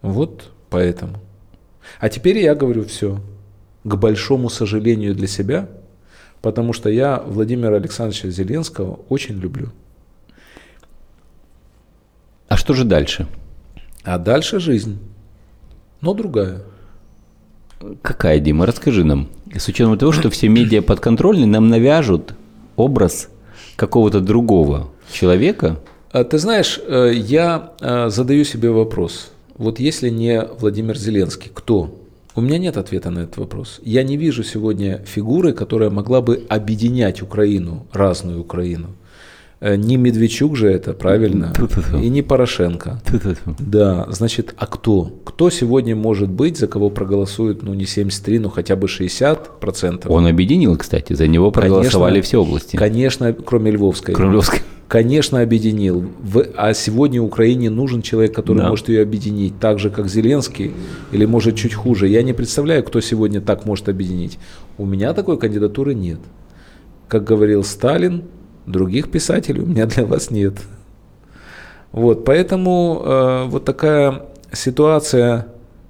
[0.00, 1.18] Вот поэтому.
[1.98, 3.20] А теперь я говорю все.
[3.84, 5.68] К большому сожалению для себя,
[6.40, 9.68] потому что я Владимира Александровича Зеленского очень люблю.
[12.48, 13.26] А что же дальше?
[14.02, 14.98] А дальше жизнь,
[16.00, 16.62] но другая.
[18.02, 19.28] Какая, Дима, расскажи нам.
[19.54, 22.34] С учетом того, что все медиа подконтрольны, нам навяжут
[22.76, 23.30] образ
[23.76, 25.80] какого-то другого человека.
[26.12, 29.30] А Ты знаешь, э, я э, задаю себе вопрос.
[29.56, 31.96] Вот если не Владимир Зеленский, кто?
[32.34, 33.80] У меня нет ответа на этот вопрос.
[33.82, 38.88] Я не вижу сегодня фигуры, которая могла бы объединять Украину, разную Украину.
[39.60, 41.52] Э, Не Медведчук же это, правильно?
[42.02, 43.00] И не Порошенко.
[43.58, 45.20] Да, значит, а кто?
[45.24, 50.10] Кто сегодня может быть, за кого проголосуют, ну не 73, но хотя бы 60 процентов?
[50.10, 52.76] Он объединил, кстати, за него проголосовали все области.
[52.76, 54.14] Конечно, кроме Львовской.
[54.14, 54.60] Кремлевской.
[54.88, 56.04] Конечно, объединил.
[56.20, 58.68] В- а сегодня Украине нужен человек, который Да.
[58.70, 60.72] может ее объединить, так же, как Зеленский,
[61.12, 62.08] или может чуть хуже.
[62.08, 64.38] Я не представляю, кто сегодня так может объединить.
[64.78, 66.18] У меня такой кандидатуры нет.
[67.06, 68.24] Как говорил Сталин,
[68.66, 70.54] других писателей у меня для вас нет.
[71.92, 75.48] Вот, поэтому э, вот такая ситуация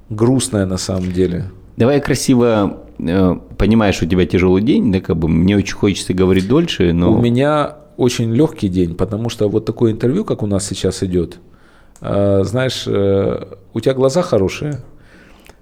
[0.08, 1.44] грустная на самом деле.
[1.76, 6.48] Давай красиво, э, понимаешь, у тебя тяжелый день, да, как бы мне очень хочется говорить
[6.48, 7.12] дольше, но...
[7.12, 11.38] У меня очень легкий день, потому что вот такое интервью, как у нас сейчас идет,
[12.00, 13.44] э, знаешь, э,
[13.74, 14.80] у тебя глаза хорошие.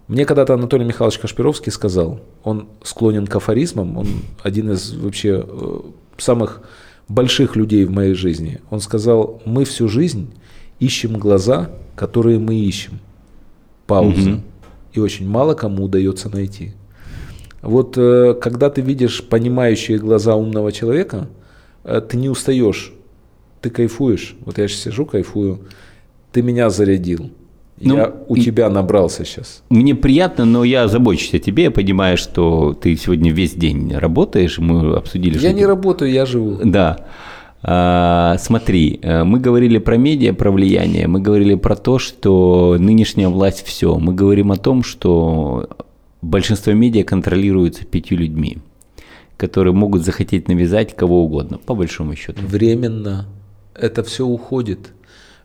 [0.06, 4.06] Мне когда-то Анатолий Михайлович Кашпировский сказал, он склонен к афоризмам, он
[4.42, 5.80] один из вообще э,
[6.16, 6.62] самых
[7.08, 8.60] больших людей в моей жизни.
[8.70, 10.32] Он сказал, мы всю жизнь
[10.78, 13.00] ищем глаза, которые мы ищем.
[13.86, 14.30] Пауза.
[14.30, 14.42] Мгм.
[14.92, 16.72] И очень мало кому удается найти.
[17.62, 21.28] Вот э, когда ты видишь понимающие глаза умного человека,
[21.84, 22.92] э, ты не устаешь,
[23.60, 24.36] ты кайфуешь.
[24.44, 25.60] Вот я сейчас сижу, кайфую.
[26.32, 27.30] Ты меня зарядил.
[27.80, 29.62] Ну, я у тебя набрался сейчас.
[29.70, 34.58] Мне приятно, но я забочусь о тебе, я понимаю, что ты сегодня весь день работаешь,
[34.58, 36.58] мы обсудили, Я не ты- работаю, я живу.
[36.64, 37.06] Да.
[37.62, 43.28] А, смотри, э, мы говорили про медиа, про влияние, мы говорили про то, что нынешняя
[43.28, 43.96] власть все.
[43.98, 45.68] Мы говорим о том, что
[46.22, 48.58] большинство медиа контролируется пятью людьми,
[49.36, 52.40] которые могут захотеть навязать кого угодно, по большому счету.
[52.46, 53.26] Временно.
[53.74, 54.92] Это все уходит.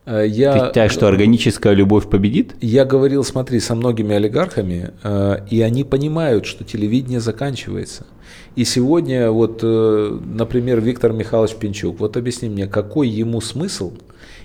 [0.06, 2.54] Э, Я, Ты считаешь, что органическая любовь победит?
[2.60, 8.04] я говорил, смотри, со многими олигархами, э, и они понимают, что телевидение заканчивается.
[8.56, 13.92] И сегодня, вот, э, например, Виктор Михайлович Пинчук, вот объясни мне, какой ему смысл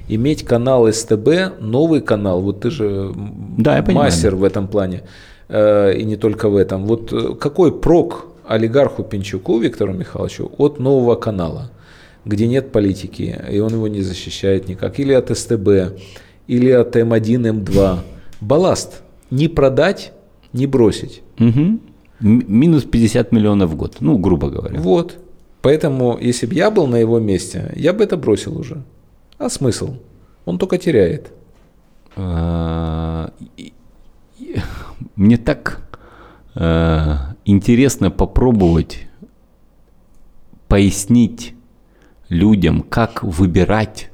[0.08, 3.14] иметь канал СТБ, новый канал, вот ты же
[3.58, 5.04] Да, я понимаю, мастер в этом плане,
[5.50, 6.86] и не только в этом.
[6.86, 11.70] Вот какой прок олигарху Пинчуку Виктору Михайловичу от нового канала,
[12.26, 15.68] где нет политики, и он его не защищает никак, или от СТБ,
[16.48, 18.00] или от М1, М2.
[18.42, 19.02] Балласт.
[19.32, 20.12] Не продать,
[20.54, 21.22] не бросить.
[21.40, 21.80] М-
[22.22, 24.80] Минус 50 миллионов в год, ну, грубо говоря.
[24.80, 25.18] Вот.
[25.62, 28.84] Поэтому, если бы я был на его месте, я бы это бросил уже.
[29.38, 29.96] А смысл?
[30.46, 31.32] Он только теряет.
[32.16, 33.32] А,
[35.16, 35.82] Мне так
[36.56, 37.16] э,
[37.46, 39.08] интересно попробовать
[40.68, 41.54] пояснить
[42.30, 44.12] людям, как выбирать.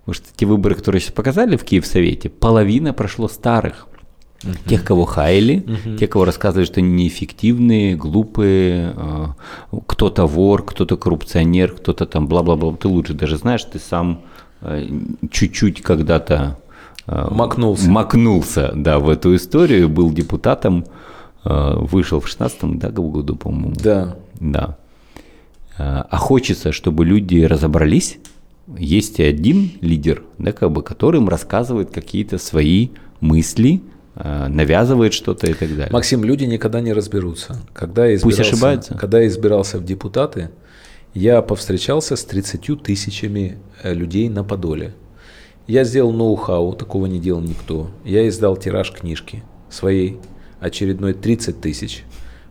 [0.00, 3.86] Потому что те выборы, которые сейчас показали в Киевсовете, половина прошло старых.
[4.66, 5.66] Тех, кого хаяли,
[5.98, 9.26] те, кого рассказывали, что они неэффективные, глупые, э,
[9.86, 12.76] кто-то вор, кто-то коррупционер, кто-то там бла-бла-бла.
[12.76, 14.22] Ты лучше даже знаешь, ты сам
[14.60, 14.86] э,
[15.32, 16.56] чуть-чуть когда-то
[17.08, 17.90] э, Макнулся.
[17.90, 20.84] макнулся, да, в эту историю, был депутатом,
[21.44, 23.74] вышел в 16 да, году, по-моему.
[23.74, 24.16] Да.
[24.38, 24.76] Да.
[25.78, 28.18] А а хочется, чтобы люди разобрались.
[28.76, 33.80] Есть и один лидер, да, как бы, которым рассказывает какие-то свои мысли,
[34.14, 35.88] э, навязывает что-то и так далее.
[35.90, 37.62] Максим, люди никогда не разберутся.
[37.72, 38.94] Когда я Пусть ошибаются.
[38.94, 40.50] Когда я избирался в депутаты,
[41.14, 44.94] я повстречался с 30 тысячами э, людей на Подоле.
[45.66, 47.90] Я сделал ноу-хау, такого не делал никто.
[48.04, 50.18] Я издал тираж книжки своей,
[50.60, 52.04] очередной 30 тысяч.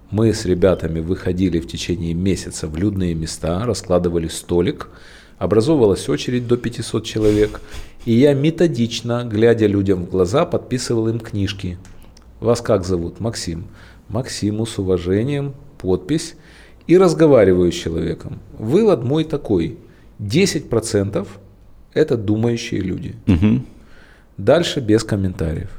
[0.10, 4.90] Мы с ребятами выходили в течение месяца в людные места, раскладывали столик,
[5.38, 7.62] образовывалась очередь до 500 человек,
[8.06, 11.78] и я методично, глядя людям в глаза, подписывал им книжки.
[12.40, 13.20] Вас как зовут?
[13.20, 13.68] Максим.
[14.08, 16.36] Максиму с уважением, подпись
[16.88, 18.40] и разговариваю с человеком.
[18.58, 19.78] Вывод мой такой.
[20.20, 21.28] 10%
[21.94, 23.16] это думающие люди.
[23.26, 23.66] Мгм.
[24.38, 25.70] Дальше без комментариев.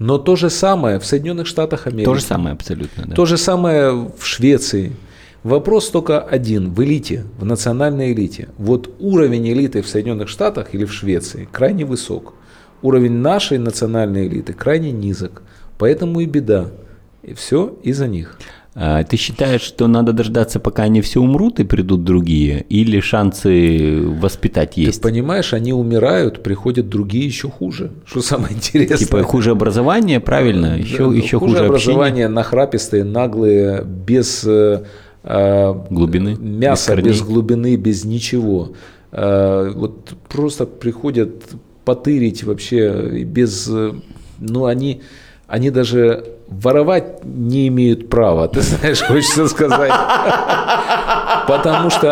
[0.00, 2.06] Но то же самое в Соединенных Штатах Америки.
[2.06, 3.04] То же самое абсолютно.
[3.06, 3.14] Да.
[3.14, 4.92] То же самое в Швеции.
[5.44, 8.48] Вопрос только один в элите, в национальной элите.
[8.56, 12.32] Вот уровень элиты в Соединенных Штатах или в Швеции крайне высок.
[12.80, 15.42] Уровень нашей национальной элиты крайне низок.
[15.76, 16.68] Поэтому и беда.
[17.22, 18.38] И все из-за них.
[18.74, 24.00] А Ты считаешь, что надо дождаться, пока они все умрут и придут другие, или шансы
[24.02, 25.02] воспитать Ты есть?
[25.02, 27.90] понимаешь, они умирают, приходят другие еще хуже.
[28.06, 28.96] Что самое интересное.
[28.98, 30.78] Типа хуже образование, правильно?
[30.78, 34.84] Еще, Да, еще хуже хуже, образование, нахрапистые, наглые, без э,
[35.24, 38.72] э, Глубины, мяса, без без, глубины, без ничего.
[39.10, 41.42] Э, вот просто приходят
[41.84, 43.94] потырить вообще без, э,
[44.38, 45.02] ну они,
[45.50, 48.48] они даже воровать не имеют права.
[48.48, 49.92] Ты знаешь, хочется сказать.
[51.46, 52.08] Потому что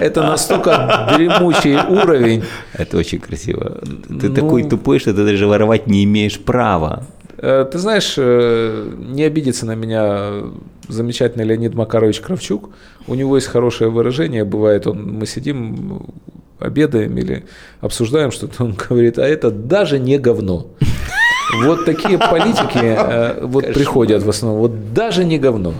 [0.00, 2.42] это настолько дремучий уровень.
[2.72, 3.78] Это очень красиво.
[4.20, 7.04] Ты Ну- такой тупой, что ты даже воровать не имеешь права.
[7.40, 10.32] Э, Ты знаешь, э, не обидится на меня
[10.88, 12.70] замечательный Леонид Макарович Кравчук.
[13.06, 16.06] У него есть хорошее выражение, бывает, он, мы сидим,
[16.58, 17.44] обедаем или
[17.80, 20.66] обсуждаем что-то, он говорит, а это даже не говно.
[21.54, 25.74] Вот такие политики э, вот приходят в основном, вот даже не говно.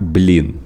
[0.00, 0.60] Блин.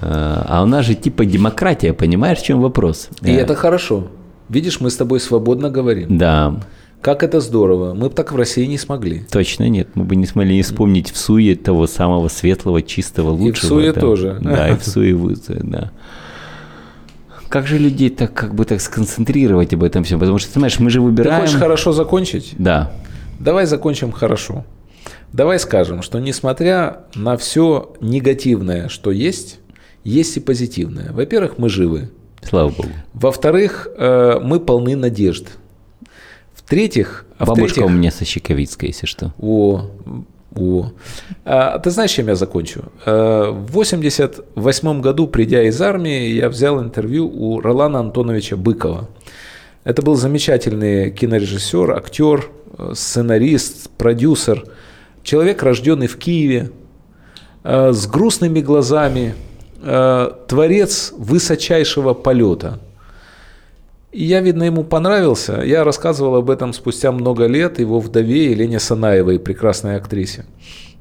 [0.00, 3.08] А а у нас же типа демократия, понимаешь, в чем вопрос?
[3.22, 4.08] И Э, это хорошо.
[4.48, 6.18] Видишь, мы с тобой свободно говорим.
[6.18, 6.60] Да,
[7.00, 7.94] Как это здорово.
[7.94, 9.24] Мы бы так в России не смогли.
[9.30, 9.88] точно нет.
[9.94, 13.68] Мы бы не смогли не вспомнить в суе того самого светлого, чистого, лучшего.
[13.68, 14.00] суе да.
[14.00, 14.38] тоже.
[14.40, 15.90] Да, и в и в Суе, да.
[17.52, 20.18] Как же людей так, как бы так сконцентрировать об этом всем?
[20.18, 21.42] Потому что, ты знаешь, мы же Ты выбираем...
[21.42, 22.54] хочешь хорошо закончить?
[22.56, 22.90] Да,
[23.38, 24.64] Давай закончим хорошо.
[25.34, 29.58] Давай скажем, что несмотря на все негативное, что есть,
[30.02, 31.12] есть и позитивное.
[31.12, 32.08] Во-первых, мы живы.
[32.42, 32.88] слава богу.
[33.12, 35.48] Во-вторых, э, мы полны надежд.
[36.54, 39.34] В-третьих, а Бабушка в-третьих- у меня со Щековицкой, если что.
[39.38, 39.90] О,
[40.56, 40.92] о.
[41.44, 42.84] А, ты знаешь, чем я закончу?
[43.06, 49.08] Э, В 88 году, придя из армии, я взял интервью у Ролана Антоновича Быкова.
[49.84, 54.64] Это был замечательный кинорежиссер, актер, э, сценарист, продюсер.
[55.22, 56.70] Человек, рожденный в Киеве,
[57.64, 59.34] э, с грустными глазами,
[60.46, 62.78] творец высочайшего полета.
[64.12, 65.62] И я, видно, ему понравился.
[65.62, 70.44] Я рассказывал об этом спустя много лет его вдове Елене Санаевой, прекрасной актрисе.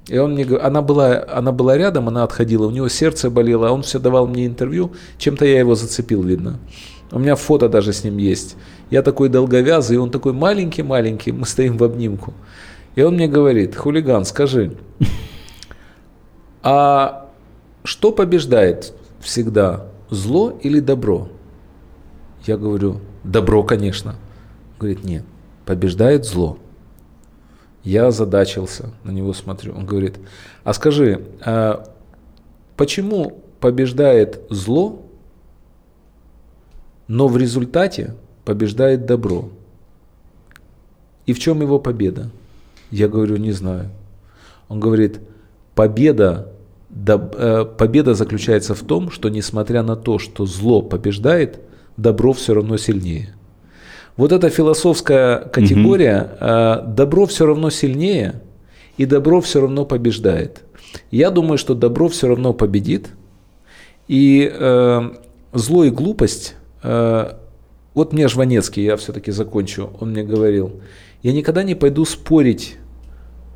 [0.08, 3.72] И он мне, она, была, она была рядом, она отходила, у него сердце болело, а
[3.72, 6.60] он все давал мне интервью, чем-то я его зацепил, видно.
[7.12, 8.56] У меня фото даже с ним есть.
[8.90, 12.34] Я такой долговязый, он такой маленький-маленький, мы стоим в обнимку.
[12.96, 14.78] И он мне говорит, хулиган, скажи,
[16.64, 17.30] а
[17.84, 21.28] что побеждает всегда, зло или добро?
[22.46, 24.16] Я говорю, добро, конечно.
[24.80, 25.24] Говорит, нет,
[25.66, 26.58] побеждает зло.
[27.84, 29.74] Я озадачился, на него смотрю.
[29.74, 30.18] Он говорит,
[30.64, 31.88] а скажи, а
[32.78, 35.02] почему побеждает зло,
[37.08, 38.16] но в результате
[38.46, 39.50] побеждает добро?
[41.26, 42.30] И в чем его победа?
[42.90, 43.90] Я говорю, не знаю.
[44.68, 45.20] Он говорит,
[45.76, 46.52] победа,
[46.90, 51.60] э, победа заключается в том, что несмотря на то, что зло побеждает,
[51.98, 53.36] добро все равно сильнее.
[54.18, 56.94] Вот эта философская категория, угу.
[56.94, 58.42] добро все равно сильнее,
[58.98, 60.64] и добро все равно побеждает.
[61.10, 63.10] Я думаю, что добро все равно победит,
[64.08, 65.12] и э,
[65.54, 67.34] зло и глупость, э,
[67.94, 70.82] вот мне Жванецкий, я все-таки закончу, он мне говорил,
[71.24, 72.78] я никогда не пойду спорить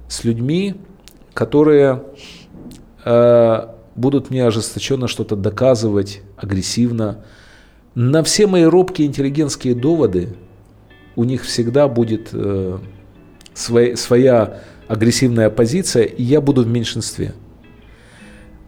[0.07, 0.75] с людьми,
[1.33, 2.03] которые
[3.03, 7.23] э, будут мне ожесточенно что-то доказывать, агрессивно.
[7.95, 10.29] На все мои робкие интеллигентские доводы
[11.15, 12.77] у них всегда будет э,
[13.53, 17.33] свой, своя агрессивная позиция, и я буду в меньшинстве.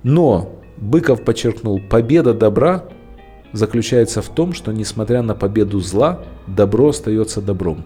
[0.03, 2.85] Но Быков подчеркнул, победа добра
[3.51, 7.85] заключается в том, что несмотря на победу зла, добро остается добром.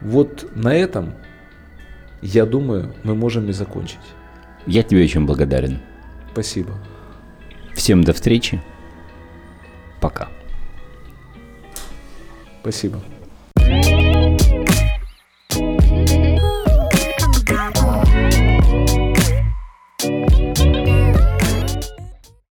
[0.00, 1.14] Вот на этом,
[2.20, 3.98] я думаю, мы можем и закончить.
[4.66, 5.78] Я тебе очень благодарен.
[6.32, 6.72] Спасибо.
[7.74, 8.60] Всем до встречи.
[10.00, 10.28] Пока.
[12.62, 13.00] Спасибо.
[13.58, 13.97] thank